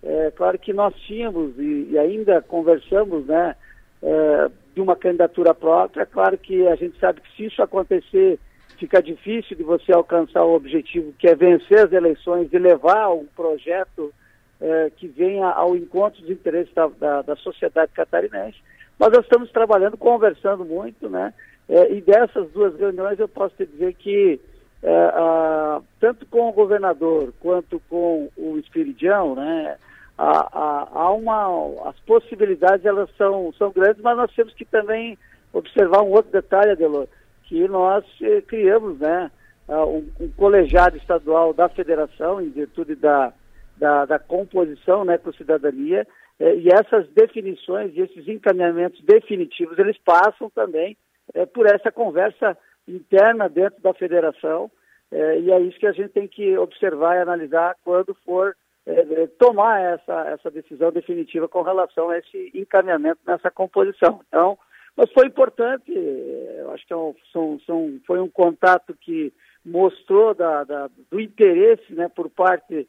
é 0.05 0.31
claro 0.31 0.59
que 0.59 0.73
nós 0.73 0.95
tínhamos 1.07 1.59
e, 1.59 1.89
e 1.91 1.99
ainda 1.99 2.43
conversamos, 2.43 3.25
né, 3.27 3.57
é, 4.03 4.51
de 4.75 4.81
uma 4.81 4.95
candidatura 4.95 5.55
própria. 5.55 6.03
É 6.03 6.07
claro 6.07 6.37
que 6.37 6.67
a 6.69 6.77
gente 6.77 6.99
sabe 6.99 7.23
que 7.23 7.37
se 7.37 7.47
isso 7.47 7.63
acontecer, 7.63 8.39
fica 8.79 9.03
difícil 9.03 9.57
de 9.57 9.63
você 9.63 9.93
alcançar 9.93 10.45
o 10.45 10.55
objetivo 10.55 11.15
que 11.19 11.27
é 11.27 11.35
vencer 11.35 11.79
as 11.79 11.93
eleições 11.93 12.53
e 12.53 12.59
levar 12.59 13.11
um 13.13 13.25
projeto 13.35 14.13
é, 14.61 14.91
que 14.97 15.09
venha 15.09 15.47
ao 15.47 15.75
encontro 15.75 16.21
dos 16.21 16.31
interesses 16.31 16.73
da, 16.75 16.87
da, 16.89 17.23
da, 17.23 17.37
sociedade 17.37 17.93
catarinense. 17.93 18.59
Mas 18.99 19.11
nós 19.11 19.25
estamos 19.25 19.51
trabalhando, 19.51 19.97
conversando 19.97 20.65
muito, 20.65 21.09
né? 21.09 21.33
É, 21.69 21.93
e 21.93 22.01
dessas 22.01 22.51
duas 22.51 22.79
reuniões 22.79 23.19
eu 23.19 23.29
posso 23.29 23.57
te 23.57 23.67
dizer 23.67 23.95
que 23.95 24.39
é, 24.83 24.95
a, 24.95 25.81
tanto 25.99 26.27
com 26.27 26.49
o 26.49 26.53
governador 26.53 27.33
quanto 27.41 27.81
com 27.89 28.29
o 28.37 28.59
Espiridião, 28.59 29.35
né? 29.35 29.77
Há, 30.19 30.89
há, 30.93 31.13
uma, 31.13 31.89
as 31.89 31.99
possibilidades 32.01 32.85
elas 32.85 33.11
são, 33.17 33.53
são 33.55 33.71
grandes, 33.71 34.03
mas 34.03 34.17
nós 34.17 34.35
temos 34.35 34.55
que 34.55 34.65
também 34.65 35.19
observar 35.53 36.03
um 36.03 36.11
outro 36.11 36.33
detalhe, 36.33 36.73
Adelor, 36.73 37.07
que 37.45 37.67
nós 37.69 38.05
eh, 38.23 38.41
criamos 38.43 38.99
né, 38.99 39.31
um, 39.69 40.09
um, 40.21 40.29
colegiado 40.37 40.97
estadual 40.97 41.53
da 41.53 41.69
federação, 41.69 42.41
em 42.41 42.51
virtude 42.51 42.95
da, 42.95 43.33
da, 43.77 44.05
da 44.05 44.19
composição 44.19 45.05
né, 45.05 45.19
com 45.19 45.33
cidadania, 45.33 46.07
eh, 46.39 46.57
e 46.57 46.69
essas 46.69 47.09
definições 47.11 47.97
esses 47.97 48.27
encaminhamentos 48.29 49.03
definitivos, 49.05 49.79
eles 49.79 49.99
passam 49.99 50.51
também 50.51 50.97
eh, 51.35 51.47
por 51.47 51.67
essa 51.67 51.93
conversa 51.93 52.57
interna 52.87 53.49
dentro 53.49 53.81
da 53.83 53.95
federação, 53.95 54.71
eh, 55.13 55.41
e 55.41 55.51
é 55.51 55.61
isso 55.61 55.79
que 55.79 55.87
a 55.87 55.93
gente 55.93 56.11
tem 56.11 56.27
que 56.29 56.57
observar 56.59 57.17
e 57.17 57.23
analisar 57.23 57.77
quando 57.85 58.15
for 58.25 58.57
é, 58.87 59.27
tomar 59.39 59.81
essa, 59.81 60.29
essa 60.29 60.51
decisão 60.51 60.91
definitiva 60.93 61.49
com 61.49 61.63
relação 61.63 62.11
a 62.11 62.19
esse 62.19 62.51
encaminhamento 62.55 63.21
nessa 63.27 63.51
composição. 63.51 64.21
Então, 64.29 64.59
mas 64.97 65.11
foi 65.13 65.27
importante, 65.27 65.93
eu 65.93 66.71
acho 66.71 66.87
que 66.87 66.93
é 66.93 66.97
um, 66.97 67.15
são, 67.33 67.59
são, 67.67 68.01
foi 68.07 68.21
um 68.21 68.29
contato 68.29 68.95
que 69.01 69.33
mostrou 69.65 70.35
da, 70.35 70.63
da, 70.65 70.91
do 71.11 71.21
interesse 71.21 71.93
né, 71.95 72.09
por 72.09 72.31
parte 72.31 72.87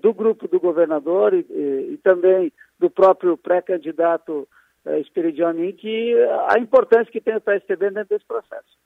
do 0.00 0.14
grupo 0.14 0.48
do 0.48 0.58
governador 0.58 1.34
e, 1.34 1.46
e, 1.50 1.92
e 1.92 1.96
também 1.98 2.50
do 2.78 2.90
próprio 2.90 3.36
pré-candidato 3.36 4.48
Amin, 5.48 5.72
que 5.72 6.14
a 6.48 6.58
importância 6.58 7.10
que 7.10 7.20
tem 7.20 7.36
o 7.36 7.40
PSTB 7.40 7.90
dentro 7.90 8.08
desse 8.08 8.24
processo. 8.26 8.78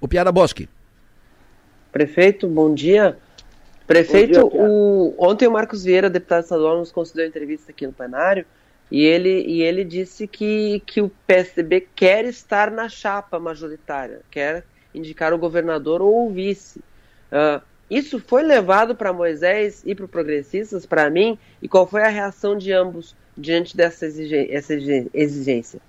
O 0.00 0.06
Piara 0.06 0.30
Bosque. 0.30 0.68
Prefeito, 1.90 2.46
bom 2.48 2.72
dia. 2.72 3.18
Prefeito, 3.86 4.32
dia, 4.32 4.44
o, 4.44 5.14
ontem 5.18 5.46
o 5.46 5.52
Marcos 5.52 5.84
Vieira, 5.84 6.08
deputado 6.08 6.44
estadual, 6.44 6.78
nos 6.78 6.90
concedeu 6.90 7.26
entrevista 7.26 7.70
aqui 7.70 7.86
no 7.86 7.92
plenário 7.92 8.46
e 8.90 9.02
ele, 9.04 9.44
e 9.46 9.62
ele 9.62 9.84
disse 9.84 10.26
que, 10.26 10.82
que 10.86 11.00
o 11.00 11.10
PSDB 11.26 11.88
quer 11.94 12.24
estar 12.24 12.70
na 12.70 12.88
chapa 12.88 13.38
majoritária, 13.38 14.20
quer 14.30 14.64
indicar 14.94 15.34
o 15.34 15.38
governador 15.38 16.00
ou 16.00 16.26
o 16.26 16.32
vice. 16.32 16.78
Uh, 17.30 17.60
isso 17.90 18.18
foi 18.18 18.42
levado 18.42 18.94
para 18.94 19.12
Moisés 19.12 19.82
e 19.84 19.94
para 19.94 20.04
o 20.04 20.08
Progressistas, 20.08 20.86
para 20.86 21.10
mim, 21.10 21.38
e 21.60 21.68
qual 21.68 21.86
foi 21.86 22.02
a 22.02 22.08
reação 22.08 22.56
de 22.56 22.72
ambos 22.72 23.14
diante 23.36 23.76
dessa 23.76 24.06
exigência? 24.06 25.80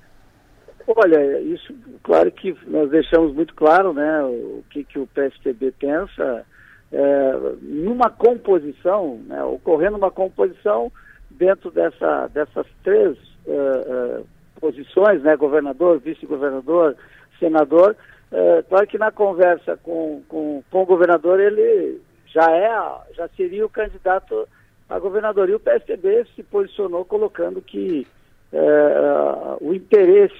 Olha, 0.87 1.39
isso, 1.41 1.73
claro 2.03 2.31
que 2.31 2.55
nós 2.67 2.89
deixamos 2.89 3.33
muito 3.33 3.53
claro 3.55 3.93
né, 3.93 4.23
o 4.23 4.63
que, 4.69 4.83
que 4.83 4.99
o 4.99 5.07
PSDB 5.07 5.71
pensa 5.71 6.45
é, 6.91 7.33
numa 7.61 8.09
composição, 8.09 9.19
né, 9.27 9.43
ocorrendo 9.43 9.97
uma 9.97 10.11
composição 10.11 10.91
dentro 11.29 11.71
dessa, 11.71 12.27
dessas 12.27 12.65
três 12.83 13.17
é, 13.47 13.51
é, 13.51 14.21
posições, 14.59 15.21
né, 15.21 15.35
governador, 15.35 15.99
vice-governador, 15.99 16.95
senador, 17.39 17.95
é, 18.31 18.63
claro 18.63 18.87
que 18.87 18.97
na 18.97 19.11
conversa 19.11 19.77
com, 19.77 20.21
com, 20.27 20.63
com 20.69 20.83
o 20.83 20.85
governador 20.85 21.39
ele 21.39 22.01
já 22.27 22.51
é, 22.51 23.13
já 23.13 23.27
seria 23.29 23.65
o 23.65 23.69
candidato 23.69 24.47
a 24.89 24.99
governador. 24.99 25.49
E 25.49 25.55
o 25.55 25.59
PSDB 25.59 26.25
se 26.35 26.43
posicionou 26.43 27.05
colocando 27.05 27.61
que 27.61 28.05
é, 28.51 29.57
o 29.61 29.73
interesse. 29.73 30.35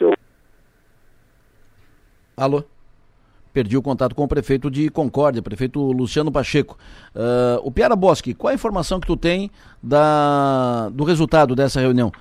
Alô? 2.38 2.64
Perdi 3.56 3.78
o 3.78 3.82
contato 3.82 4.14
com 4.14 4.26
o 4.26 4.28
prefeito 4.28 4.70
de 4.70 4.90
Concórdia, 4.90 5.42
prefeito 5.42 5.80
Luciano 5.80 6.30
Pacheco. 6.30 6.78
Uh, 7.16 7.62
o 7.64 7.72
Piara 7.72 7.96
Bosque, 7.96 8.34
qual 8.34 8.52
a 8.52 8.54
informação 8.54 9.00
que 9.00 9.08
tu 9.08 9.16
tem 9.16 9.50
da, 9.82 10.90
do 10.90 11.06
resultado 11.06 11.56
dessa 11.56 11.80
reunião? 11.80 12.12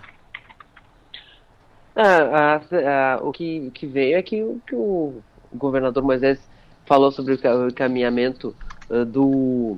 Ah, 1.96 3.18
o 3.22 3.32
que, 3.32 3.68
que 3.74 3.84
veio 3.84 4.16
é 4.16 4.22
que, 4.22 4.36
que 4.64 4.76
o 4.76 5.14
governador 5.52 6.04
Moisés 6.04 6.38
falou 6.86 7.10
sobre 7.10 7.34
o 7.34 7.68
encaminhamento 7.68 8.54
uh, 8.88 9.04
do 9.04 9.76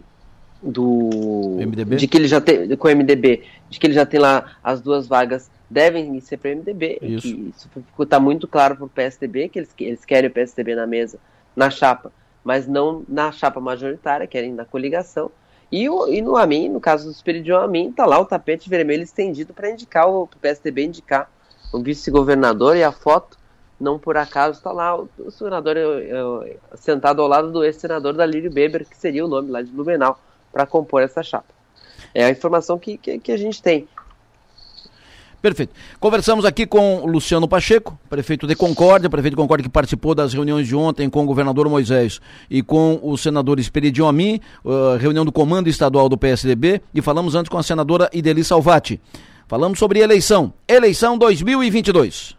do 0.63 1.57
MDB? 1.59 1.97
de 1.97 2.09
que 2.09 2.17
ele 2.17 2.27
já 2.29 2.41
tem 2.41 2.75
com 2.77 2.89
o 2.89 2.91
MDB, 2.91 3.45
de 3.71 3.79
que 3.79 3.87
ele 3.87 3.95
já 3.95 4.05
tem 4.05 4.21
lá 4.21 4.57
as 4.63 4.83
duas 4.83 5.07
vagas 5.07 5.51
devem 5.71 6.21
ser 6.21 6.37
para 6.37 6.53
o 6.53 6.57
MDB. 6.57 6.99
Isso. 7.01 7.29
isso 7.29 7.71
está 7.99 8.21
muito 8.21 8.47
claro 8.47 8.77
para 8.77 8.85
o 8.85 8.89
PSDB 8.89 9.49
que 9.49 9.59
eles, 9.59 9.73
que 9.73 9.85
eles 9.85 10.05
querem 10.05 10.29
o 10.29 10.33
PSDB 10.33 10.75
na 10.75 10.87
mesa 10.87 11.19
na 11.57 11.71
chapa, 11.71 12.13
mas 12.45 12.69
não 12.69 13.03
na 13.09 13.33
chapa 13.33 13.59
majoritária, 13.59 14.27
querem 14.27 14.53
na 14.53 14.65
coligação. 14.65 15.31
E, 15.73 15.89
o, 15.89 16.07
e 16.07 16.23
no 16.23 16.37
Amin, 16.37 16.69
no 16.69 16.81
caso 16.81 17.07
do 17.07 17.11
Espírito 17.11 17.53
Amin, 17.57 17.89
está 17.89 18.07
lá 18.07 18.21
o 18.21 18.27
tapete 18.27 18.69
vermelho 18.69 19.03
estendido 19.03 19.53
para 19.53 19.71
indicar 19.71 20.09
o 20.09 20.29
PSDB 20.41 20.85
indicar 20.85 21.29
o 21.73 21.83
vice-governador 21.83 22.77
e 22.77 22.85
a 22.85 22.93
foto, 22.93 23.37
não 23.79 23.99
por 23.99 24.17
acaso, 24.17 24.59
está 24.59 24.71
lá 24.71 24.97
o, 24.97 25.09
o 25.19 25.31
senador 25.31 25.77
eu, 25.77 25.99
eu, 26.01 26.61
sentado 26.77 27.21
ao 27.21 27.29
lado 27.29 27.51
do 27.51 27.65
ex-senador 27.65 28.15
da 28.15 28.25
Lírio 28.25 28.51
Beber, 28.51 28.87
que 28.87 28.97
seria 28.97 29.25
o 29.25 29.29
nome 29.29 29.51
lá 29.51 29.61
de 29.61 29.71
Blumenau, 29.71 30.19
para 30.53 30.67
compor 30.67 31.03
essa 31.03 31.23
chapa. 31.23 31.53
É 32.15 32.25
a 32.25 32.31
informação 32.31 32.79
que, 32.79 32.97
que, 32.97 33.19
que 33.19 33.33
a 33.33 33.37
gente 33.37 33.61
tem. 33.63 33.89
Perfeito. 35.41 35.73
Conversamos 36.01 36.45
aqui 36.45 36.67
com 36.67 37.05
Luciano 37.07 37.47
Pacheco, 37.47 37.99
prefeito 38.09 38.47
de 38.47 38.57
Concórdia, 38.57 39.09
prefeito 39.09 39.35
de 39.35 39.41
Concórdia 39.41 39.65
que 39.65 39.69
participou 39.69 40.15
das 40.15 40.33
reuniões 40.33 40.67
de 40.67 40.75
ontem 40.75 41.09
com 41.09 41.23
o 41.23 41.27
governador 41.27 41.69
Moisés 41.69 42.21
e 42.51 42.63
com 42.63 42.99
o 43.03 43.17
senador 43.17 43.61
Esperidion 43.61 44.09
Amin, 44.09 44.41
uh, 44.65 44.97
reunião 44.99 45.25
do 45.25 45.33
comando 45.33 45.69
estadual 45.69 46.09
do 46.09 46.19
PSDB, 46.19 46.81
e 46.95 47.03
falamos 47.03 47.35
antes 47.35 47.49
com 47.49 47.59
a 47.59 47.63
senadora 47.63 48.09
Ideli 48.13 48.43
Salvati. 48.43 49.01
Falamos 49.47 49.79
sobre 49.79 50.01
eleição. 50.01 50.53
Eleição 50.67 51.17
2022. 51.17 52.35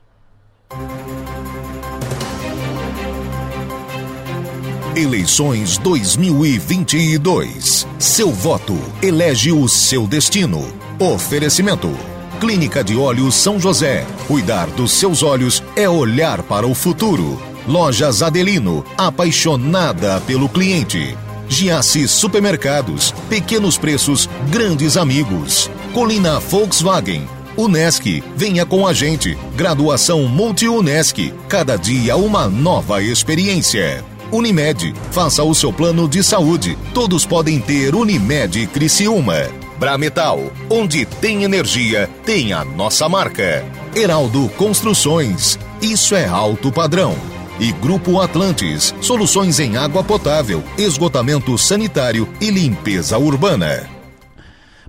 Eleições 4.97 5.77
2022. 5.77 7.87
Seu 7.99 8.31
voto 8.31 8.73
elege 9.01 9.51
o 9.51 9.67
seu 9.67 10.07
destino. 10.07 10.59
Oferecimento. 10.99 12.16
Clínica 12.39 12.83
de 12.83 12.95
Olhos 12.95 13.35
São 13.35 13.59
José. 13.59 14.05
Cuidar 14.27 14.67
dos 14.67 14.91
seus 14.91 15.23
olhos 15.23 15.63
é 15.75 15.89
olhar 15.89 16.43
para 16.43 16.67
o 16.67 16.75
futuro. 16.75 17.41
Lojas 17.67 18.21
Adelino, 18.21 18.85
apaixonada 18.97 20.21
pelo 20.21 20.47
cliente. 20.47 21.17
Giasse 21.49 22.07
Supermercados, 22.07 23.13
pequenos 23.27 23.77
preços, 23.77 24.29
grandes 24.49 24.97
amigos. 24.97 25.69
Colina 25.93 26.39
Volkswagen, 26.39 27.27
Unesc, 27.57 28.23
venha 28.35 28.65
com 28.65 28.85
a 28.85 28.93
gente. 28.93 29.35
Graduação 29.55 30.23
Multi-Unesc, 30.27 31.33
cada 31.49 31.75
dia 31.75 32.15
uma 32.15 32.47
nova 32.47 33.01
experiência. 33.01 34.05
Unimed, 34.31 34.93
faça 35.11 35.43
o 35.43 35.55
seu 35.55 35.73
plano 35.73 36.07
de 36.07 36.23
saúde. 36.23 36.77
Todos 36.93 37.25
podem 37.25 37.59
ter 37.59 37.95
Unimed 37.95 38.67
Criciúma. 38.67 39.66
Brametal, 39.79 40.51
onde 40.71 41.05
tem 41.05 41.43
energia, 41.43 42.09
tem 42.25 42.51
a 42.51 42.65
nossa 42.65 43.07
marca. 43.07 43.63
Heraldo 43.95 44.49
Construções, 44.57 45.59
isso 45.79 46.15
é 46.15 46.27
alto 46.27 46.71
padrão. 46.71 47.15
E 47.59 47.71
Grupo 47.73 48.19
Atlantes, 48.19 48.93
soluções 49.01 49.59
em 49.59 49.77
água 49.77 50.03
potável, 50.03 50.63
esgotamento 50.79 51.55
sanitário 51.59 52.27
e 52.41 52.49
limpeza 52.49 53.19
urbana. 53.19 53.87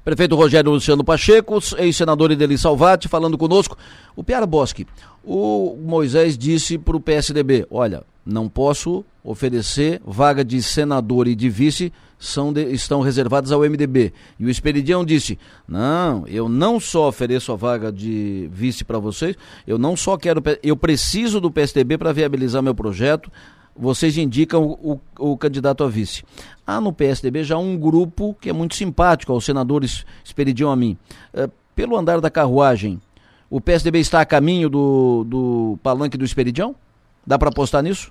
Prefeito 0.03 0.35
Rogério 0.35 0.70
Luciano 0.70 1.05
Pacheco, 1.05 1.59
ex-senador 1.77 2.31
Ideli 2.31 2.57
Salvati, 2.57 3.09
falando 3.09 3.37
conosco. 3.37 3.77
O 4.16 4.24
Piara 4.24 4.46
Bosque, 4.46 4.87
o 5.22 5.77
Moisés 5.79 6.38
disse 6.38 6.79
para 6.79 6.96
o 6.96 7.01
PSDB: 7.01 7.66
olha, 7.70 8.05
não 8.24 8.48
posso 8.48 9.05
oferecer 9.22 10.01
vaga 10.07 10.42
de 10.42 10.62
senador 10.62 11.29
e 11.29 11.35
de 11.35 11.51
vice 11.51 11.92
são 12.19 12.53
de, 12.53 12.65
estão 12.73 13.01
reservadas 13.01 13.53
ao 13.53 13.61
MDB. 13.61 14.13
E 14.39 14.45
o 14.45 14.51
Esperidião 14.51 15.05
disse: 15.05 15.39
Não, 15.67 16.27
eu 16.27 16.49
não 16.49 16.81
só 16.81 17.09
ofereço 17.09 17.53
a 17.53 17.57
vaga 17.57 17.93
de 17.93 18.49
vice 18.53 18.85
para 18.85 18.99
vocês, 18.99 19.37
eu 19.67 19.79
não 19.79 19.97
só 19.97 20.17
quero, 20.17 20.43
eu 20.63 20.77
preciso 20.77 21.41
do 21.41 21.51
PSDB 21.51 21.97
para 21.97 22.13
viabilizar 22.13 22.63
meu 22.63 22.75
projeto. 22.75 23.31
Vocês 23.81 24.19
indicam 24.19 24.65
o, 24.65 25.01
o, 25.19 25.31
o, 25.31 25.37
candidato 25.37 25.85
a 25.85 25.89
vice. 25.89 26.25
Há 26.67 26.81
no 26.81 26.93
PSDB 26.93 27.45
já 27.45 27.57
um 27.57 27.79
grupo 27.79 28.37
que 28.41 28.51
é 28.51 28.53
muito 28.53 28.75
simpático 28.75 29.33
aos 29.33 29.45
senadores 29.45 30.05
Esperidião 30.25 30.73
a 30.73 30.75
mim. 30.75 30.99
É, 31.33 31.49
pelo 31.77 31.97
andar 31.97 32.21
da 32.21 32.29
carruagem, 32.29 33.01
o 33.49 33.61
PSDB 33.61 34.01
está 34.01 34.21
a 34.21 34.27
caminho 34.27 34.69
do, 34.69 35.25
do 35.25 35.79
palanque 35.81 36.19
do 36.19 36.25
Esperidião? 36.25 36.75
Dá 37.25 37.39
para 37.39 37.51
apostar 37.51 37.81
nisso? 37.81 38.11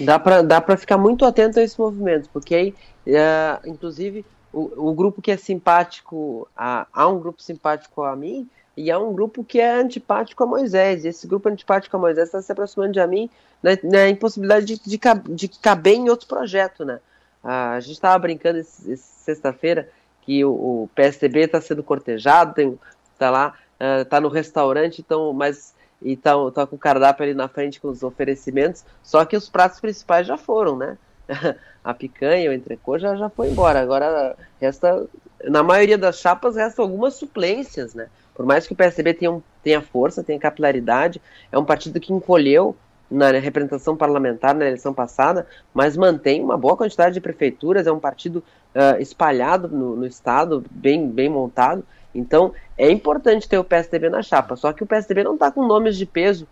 Dá 0.00 0.18
para 0.18 0.42
dá 0.42 0.60
ficar 0.76 0.98
muito 0.98 1.24
atento 1.24 1.60
a 1.60 1.62
esse 1.62 1.78
movimento, 1.78 2.28
porque 2.32 2.54
aí 2.54 2.74
é, 3.06 3.58
inclusive, 3.66 4.24
o, 4.52 4.88
o, 4.90 4.94
grupo 4.94 5.20
que 5.20 5.30
é 5.30 5.36
simpático, 5.36 6.48
a, 6.56 6.86
há 6.92 7.06
um 7.08 7.18
grupo 7.18 7.42
simpático 7.42 8.02
a 8.02 8.16
mim 8.16 8.48
e 8.76 8.90
há 8.90 8.98
um 8.98 9.12
grupo 9.12 9.44
que 9.44 9.60
é 9.60 9.72
antipático 9.72 10.42
a 10.42 10.46
Moisés. 10.46 11.04
E 11.04 11.08
esse 11.08 11.26
grupo 11.26 11.48
antipático 11.48 11.96
a 11.96 12.00
Moisés 12.00 12.26
está 12.26 12.40
se 12.40 12.50
aproximando 12.50 12.92
de 12.92 13.06
mim 13.06 13.28
na, 13.62 13.72
na 13.82 14.08
impossibilidade 14.08 14.66
de, 14.66 14.80
de, 14.80 14.98
de, 15.28 15.48
caber 15.60 15.94
em 15.94 16.08
outro 16.08 16.26
projeto, 16.26 16.84
né? 16.84 16.98
A 17.42 17.78
gente 17.80 17.92
estava 17.92 18.18
brincando 18.18 18.62
sexta-feira 18.64 19.88
que 20.22 20.42
o, 20.44 20.50
o 20.50 20.90
PSDB 20.94 21.40
está 21.40 21.60
sendo 21.60 21.82
cortejado, 21.82 22.78
está 23.12 23.30
lá, 23.30 23.54
está 24.00 24.16
uh, 24.16 24.20
no 24.22 24.28
restaurante, 24.28 25.02
então, 25.02 25.34
mas 25.34 25.74
e 26.04 26.16
tá, 26.16 26.32
tá 26.52 26.66
com 26.66 26.76
o 26.76 26.78
cardápio 26.78 27.24
ali 27.24 27.34
na 27.34 27.48
frente 27.48 27.80
com 27.80 27.88
os 27.88 28.02
oferecimentos, 28.02 28.84
só 29.02 29.24
que 29.24 29.36
os 29.36 29.48
pratos 29.48 29.80
principais 29.80 30.26
já 30.26 30.36
foram, 30.36 30.76
né? 30.76 30.98
a 31.82 31.94
picanha, 31.94 32.50
o 32.50 32.52
entrecô 32.52 32.98
já, 32.98 33.16
já 33.16 33.30
foi 33.30 33.50
embora. 33.50 33.80
Agora 33.80 34.36
resta, 34.60 35.06
na 35.44 35.62
maioria 35.62 35.96
das 35.96 36.18
chapas, 36.18 36.56
restam 36.56 36.84
algumas 36.84 37.14
suplências, 37.14 37.94
né? 37.94 38.08
Por 38.34 38.44
mais 38.44 38.66
que 38.66 38.72
o 38.72 38.76
PSDB 38.76 39.14
tenha, 39.14 39.42
tenha 39.62 39.80
força, 39.80 40.22
tenha 40.22 40.38
capilaridade, 40.38 41.22
é 41.50 41.58
um 41.58 41.64
partido 41.64 41.98
que 41.98 42.12
encolheu 42.12 42.76
na 43.10 43.30
representação 43.30 43.96
parlamentar 43.96 44.54
na 44.54 44.66
eleição 44.66 44.92
passada, 44.92 45.46
mas 45.72 45.96
mantém 45.96 46.42
uma 46.42 46.56
boa 46.56 46.76
quantidade 46.76 47.14
de 47.14 47.20
prefeituras, 47.20 47.86
é 47.86 47.92
um 47.92 48.00
partido 48.00 48.42
uh, 48.74 49.00
espalhado 49.00 49.68
no, 49.68 49.94
no, 49.94 50.06
estado, 50.06 50.64
bem, 50.70 51.08
bem 51.08 51.28
montado. 51.28 51.84
Então 52.14 52.52
é 52.76 52.90
importante 52.90 53.48
ter 53.48 53.58
o 53.58 53.64
PSDB 53.64 54.08
na 54.08 54.22
chapa, 54.22 54.56
só 54.56 54.72
que 54.72 54.82
o 54.82 54.86
PSDB 54.86 55.24
não 55.24 55.34
está 55.34 55.50
com 55.50 55.66
nomes 55.66 55.96
de 55.96 56.06
peso 56.06 56.46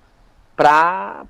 para 0.56 1.24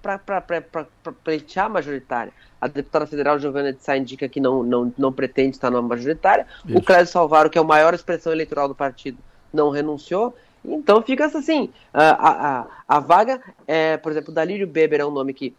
pleitear 1.23 1.67
a 1.67 1.69
majoritária. 1.69 2.33
A 2.61 2.67
deputada 2.67 3.07
federal 3.07 3.39
Giovana 3.39 3.73
de 3.73 3.83
Sá 3.83 3.97
indica 3.97 4.29
que 4.29 4.41
não, 4.41 4.63
não, 4.63 4.93
não 4.97 5.13
pretende 5.13 5.57
estar 5.57 5.71
numa 5.71 5.83
majoritária. 5.83 6.47
Isso. 6.65 6.79
O 6.79 6.83
Clésio 6.83 7.13
Salvaro, 7.13 7.51
que 7.51 7.59
é 7.59 7.61
a 7.61 7.65
maior 7.65 7.95
expressão 7.95 8.33
eleitoral 8.33 8.69
do 8.69 8.75
partido, 8.75 9.19
não 9.53 9.71
renunciou. 9.71 10.35
Então 10.65 11.03
fica 11.03 11.27
assim: 11.27 11.71
a, 11.93 12.29
a, 12.29 12.67
a 12.89 13.01
vaga, 13.01 13.41
é, 13.67 13.97
por 13.97 14.13
exemplo, 14.13 14.33
Dalírio 14.33 14.67
Beber 14.67 15.01
é 15.01 15.05
um 15.05 15.11
nome 15.11 15.35
que 15.35 15.55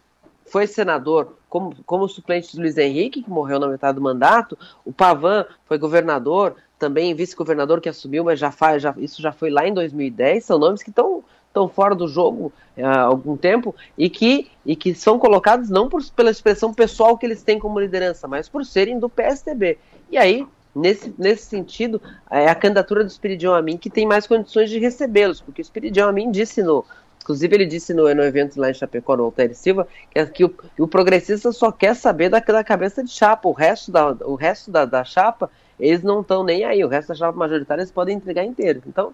foi 0.46 0.66
senador 0.66 1.36
como, 1.48 1.74
como 1.84 2.08
suplente 2.08 2.54
do 2.54 2.62
Luiz 2.62 2.76
Henrique, 2.76 3.22
que 3.22 3.30
morreu 3.30 3.58
na 3.58 3.68
metade 3.68 3.96
do 3.96 4.02
mandato. 4.02 4.58
O 4.84 4.92
Pavan 4.92 5.46
foi 5.66 5.78
governador, 5.78 6.56
também 6.78 7.14
vice-governador 7.14 7.80
que 7.80 7.88
assumiu, 7.88 8.24
mas 8.24 8.38
já 8.38 8.50
faz, 8.50 8.82
já, 8.82 8.94
isso 8.98 9.22
já 9.22 9.32
foi 9.32 9.50
lá 9.50 9.66
em 9.66 9.72
2010. 9.72 10.44
São 10.44 10.58
nomes 10.58 10.82
que 10.82 10.90
estão 10.90 11.24
estão 11.54 11.68
fora 11.68 11.94
do 11.94 12.08
jogo 12.08 12.52
há 12.76 13.02
algum 13.02 13.36
tempo 13.36 13.74
e 13.96 14.10
que, 14.10 14.50
e 14.66 14.74
que 14.74 14.92
são 14.92 15.18
colocados 15.18 15.70
não 15.70 15.88
por, 15.88 16.02
pela 16.10 16.30
expressão 16.30 16.74
pessoal 16.74 17.16
que 17.16 17.24
eles 17.24 17.44
têm 17.44 17.60
como 17.60 17.78
liderança, 17.78 18.26
mas 18.26 18.48
por 18.48 18.66
serem 18.66 18.98
do 18.98 19.08
PSDB. 19.08 19.78
E 20.10 20.18
aí, 20.18 20.44
nesse, 20.74 21.14
nesse 21.16 21.44
sentido, 21.44 22.02
é 22.28 22.48
a 22.48 22.54
candidatura 22.54 23.04
do 23.04 23.06
Espiridion 23.08 23.54
Amin 23.54 23.76
que 23.76 23.88
tem 23.88 24.04
mais 24.04 24.26
condições 24.26 24.68
de 24.68 24.80
recebê-los, 24.80 25.40
porque 25.40 25.60
o 25.60 25.62
Espiridion 25.62 26.08
Amin 26.08 26.30
disse 26.32 26.62
no. 26.62 26.84
Inclusive, 27.22 27.54
ele 27.56 27.64
disse 27.64 27.94
no, 27.94 28.02
no 28.14 28.22
evento 28.22 28.60
lá 28.60 28.68
em 28.68 28.74
Chapecó, 28.74 29.16
no 29.16 29.24
Altair 29.24 29.54
Silva, 29.54 29.88
que, 30.10 30.18
é 30.18 30.26
que 30.26 30.44
o, 30.44 30.54
o, 30.78 30.86
progressista 30.86 31.52
só 31.52 31.72
quer 31.72 31.96
saber 31.96 32.28
da, 32.28 32.38
da 32.38 32.62
cabeça 32.62 33.02
de 33.02 33.10
chapa. 33.10 33.48
O 33.48 33.52
resto 33.52 33.90
da, 33.90 34.10
o 34.10 34.34
resto 34.34 34.70
da, 34.70 34.84
da 34.84 35.02
chapa, 35.04 35.50
eles 35.78 36.02
não 36.02 36.20
estão 36.20 36.44
nem 36.44 36.64
aí. 36.64 36.84
O 36.84 36.88
resto 36.88 37.08
da 37.08 37.14
chapa 37.14 37.38
majoritária 37.38 37.82
eles 37.82 37.90
podem 37.90 38.16
entregar 38.16 38.44
inteiro. 38.44 38.82
Então, 38.86 39.12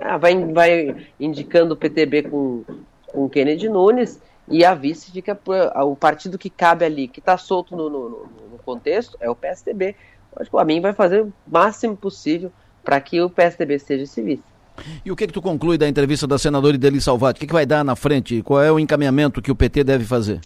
ah, 0.00 0.16
vai, 0.16 0.36
vai 0.52 0.96
indicando 1.18 1.74
o 1.74 1.76
PTB 1.76 2.24
com, 2.24 2.64
com 3.06 3.28
Kennedy 3.28 3.68
Nunes 3.68 4.20
e 4.48 4.64
a 4.64 4.74
vice 4.74 5.10
fica 5.10 5.38
o 5.84 5.96
partido 5.96 6.38
que 6.38 6.50
cabe 6.50 6.84
ali, 6.84 7.08
que 7.08 7.20
está 7.20 7.38
solto 7.38 7.76
no, 7.76 7.88
no, 7.88 8.08
no, 8.50 8.58
contexto, 8.64 9.16
é 9.20 9.30
o 9.30 9.34
PSDB. 9.34 9.94
Acho 10.36 10.50
que 10.50 10.56
o 10.56 10.58
Amin 10.58 10.80
vai 10.80 10.92
fazer 10.92 11.22
o 11.22 11.32
máximo 11.46 11.96
possível 11.96 12.52
para 12.82 13.00
que 13.00 13.20
o 13.20 13.30
PSDB 13.30 13.78
seja 13.78 14.04
esse 14.04 14.22
vice. 14.22 14.42
E 15.04 15.12
o 15.12 15.16
que 15.16 15.26
que 15.26 15.32
tu 15.32 15.42
conclui 15.42 15.76
da 15.76 15.88
entrevista 15.88 16.26
da 16.26 16.38
senadora 16.38 16.74
Ideli 16.74 17.00
Salvati? 17.00 17.38
O 17.38 17.40
que, 17.40 17.46
que 17.46 17.52
vai 17.52 17.66
dar 17.66 17.84
na 17.84 17.94
frente? 17.94 18.42
Qual 18.42 18.60
é 18.60 18.72
o 18.72 18.78
encaminhamento 18.78 19.42
que 19.42 19.50
o 19.50 19.54
PT 19.54 19.84
deve 19.84 20.04
fazer? 20.04 20.40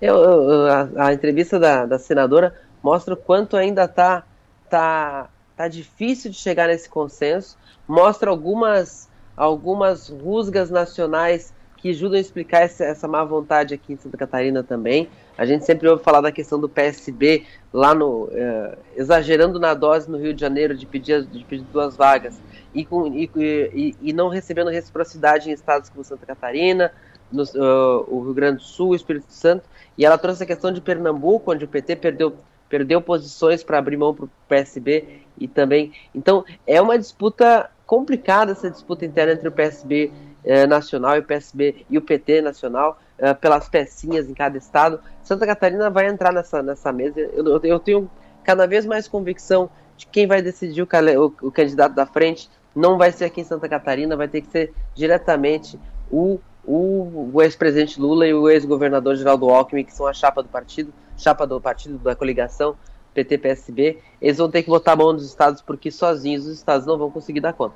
Eu, 0.00 0.16
eu, 0.16 0.66
a, 0.66 1.06
a, 1.06 1.12
entrevista 1.12 1.58
da, 1.58 1.86
da 1.86 1.98
senadora 1.98 2.54
mostra 2.82 3.14
o 3.14 3.16
quanto 3.16 3.56
ainda 3.56 3.84
está 3.84 4.24
tá, 4.68 5.28
tá 5.56 5.68
difícil 5.68 6.30
de 6.30 6.36
chegar 6.36 6.68
nesse 6.68 6.88
consenso 6.88 7.56
mostra 7.88 8.30
algumas, 8.30 9.08
algumas 9.34 10.08
rusgas 10.08 10.70
nacionais 10.70 11.54
que 11.78 11.90
ajudam 11.90 12.18
a 12.18 12.20
explicar 12.20 12.62
essa, 12.62 12.84
essa 12.84 13.08
má 13.08 13.24
vontade 13.24 13.72
aqui 13.72 13.92
em 13.92 13.96
Santa 13.96 14.16
Catarina 14.16 14.62
também. 14.62 15.08
A 15.38 15.46
gente 15.46 15.64
sempre 15.64 15.88
ouve 15.88 16.02
falar 16.02 16.20
da 16.20 16.32
questão 16.32 16.58
do 16.58 16.68
PSB 16.68 17.46
lá 17.72 17.94
no 17.94 18.24
uh, 18.24 18.76
exagerando 18.96 19.60
na 19.60 19.74
dose 19.74 20.10
no 20.10 20.18
Rio 20.18 20.34
de 20.34 20.40
Janeiro 20.40 20.76
de 20.76 20.84
pedir, 20.84 21.24
de 21.24 21.44
pedir 21.44 21.64
duas 21.72 21.96
vagas 21.96 22.40
e, 22.74 22.84
com, 22.84 23.06
e, 23.06 23.30
e, 23.36 23.96
e 24.02 24.12
não 24.12 24.28
recebendo 24.28 24.70
reciprocidade 24.70 25.48
em 25.48 25.52
estados 25.52 25.88
como 25.88 26.04
Santa 26.04 26.26
Catarina, 26.26 26.92
no, 27.30 27.44
uh, 27.44 28.04
o 28.08 28.22
Rio 28.22 28.34
Grande 28.34 28.58
do 28.58 28.64
Sul, 28.64 28.88
o 28.90 28.94
Espírito 28.96 29.32
Santo. 29.32 29.64
E 29.96 30.04
ela 30.04 30.18
trouxe 30.18 30.42
a 30.42 30.46
questão 30.46 30.72
de 30.72 30.80
Pernambuco, 30.80 31.52
onde 31.52 31.64
o 31.64 31.68
PT 31.68 31.96
perdeu, 31.96 32.34
perdeu 32.68 33.00
posições 33.00 33.62
para 33.62 33.78
abrir 33.78 33.96
mão 33.96 34.14
para 34.14 34.26
o 34.26 34.30
PSB 34.48 35.22
e 35.38 35.48
também. 35.48 35.92
Então 36.14 36.44
é 36.66 36.80
uma 36.80 36.98
disputa 36.98 37.70
complicada 37.86 38.52
essa 38.52 38.70
disputa 38.70 39.04
interna 39.04 39.32
entre 39.32 39.48
o 39.48 39.52
PSB 39.52 40.12
eh, 40.44 40.66
nacional 40.66 41.16
e 41.16 41.20
o 41.20 41.24
PSB 41.24 41.86
e 41.88 41.96
o 41.96 42.02
PT 42.02 42.42
nacional, 42.42 42.98
eh, 43.18 43.34
pelas 43.34 43.68
pecinhas 43.68 44.28
em 44.28 44.34
cada 44.34 44.58
estado. 44.58 45.00
Santa 45.22 45.46
Catarina 45.46 45.88
vai 45.88 46.06
entrar 46.06 46.32
nessa, 46.32 46.62
nessa 46.62 46.92
mesa. 46.92 47.18
Eu, 47.20 47.60
eu, 47.62 47.78
tenho 47.78 48.10
cada 48.44 48.66
vez 48.66 48.84
mais 48.84 49.08
convicção 49.08 49.70
de 49.96 50.06
quem 50.06 50.26
vai 50.26 50.42
decidir 50.42 50.82
o, 50.82 50.86
o, 50.86 51.48
o 51.48 51.50
candidato 51.50 51.94
da 51.94 52.06
frente 52.06 52.50
não 52.74 52.96
vai 52.96 53.10
ser 53.10 53.24
aqui 53.24 53.40
em 53.40 53.44
Santa 53.44 53.68
Catarina, 53.68 54.16
vai 54.16 54.28
ter 54.28 54.42
que 54.42 54.48
ser 54.48 54.72
diretamente 54.94 55.78
o, 56.10 56.38
o, 56.64 57.30
o 57.32 57.42
ex-presidente 57.42 58.00
Lula 58.00 58.26
e 58.26 58.32
o 58.32 58.48
ex-governador 58.48 59.16
Geraldo 59.16 59.48
Alckmin, 59.48 59.84
que 59.84 59.92
são 59.92 60.06
a 60.06 60.12
chapa 60.12 60.42
do 60.42 60.48
partido, 60.48 60.92
chapa 61.18 61.46
do 61.46 61.60
partido 61.60 61.98
da 61.98 62.14
coligação 62.14 62.76
PT-PSB. 63.14 63.98
Eles 64.20 64.38
vão 64.38 64.50
ter 64.50 64.62
que 64.62 64.70
botar 64.70 64.92
a 64.92 64.96
mão 64.96 65.12
nos 65.12 65.26
estados, 65.26 65.60
porque 65.60 65.90
sozinhos 65.90 66.46
os 66.46 66.56
estados 66.56 66.86
não 66.86 66.96
vão 66.96 67.10
conseguir 67.10 67.40
dar 67.40 67.52
conta. 67.52 67.74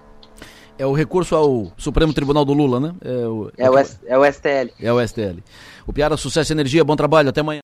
É 0.78 0.86
o 0.86 0.92
recurso 0.92 1.36
ao 1.36 1.70
Supremo 1.76 2.14
Tribunal 2.14 2.44
do 2.44 2.54
Lula, 2.54 2.80
né? 2.80 2.94
É 3.02 3.26
o, 3.28 3.52
é 3.58 3.70
o, 3.70 3.78
é 3.78 4.18
o 4.18 4.32
STL. 4.32 4.72
É 4.80 4.92
o 4.92 5.06
STL. 5.06 5.42
O 5.86 5.92
Piara, 5.92 6.16
sucesso 6.16 6.52
e 6.52 6.54
energia, 6.54 6.82
bom 6.82 6.96
trabalho, 6.96 7.28
até 7.28 7.40
amanhã. 7.40 7.60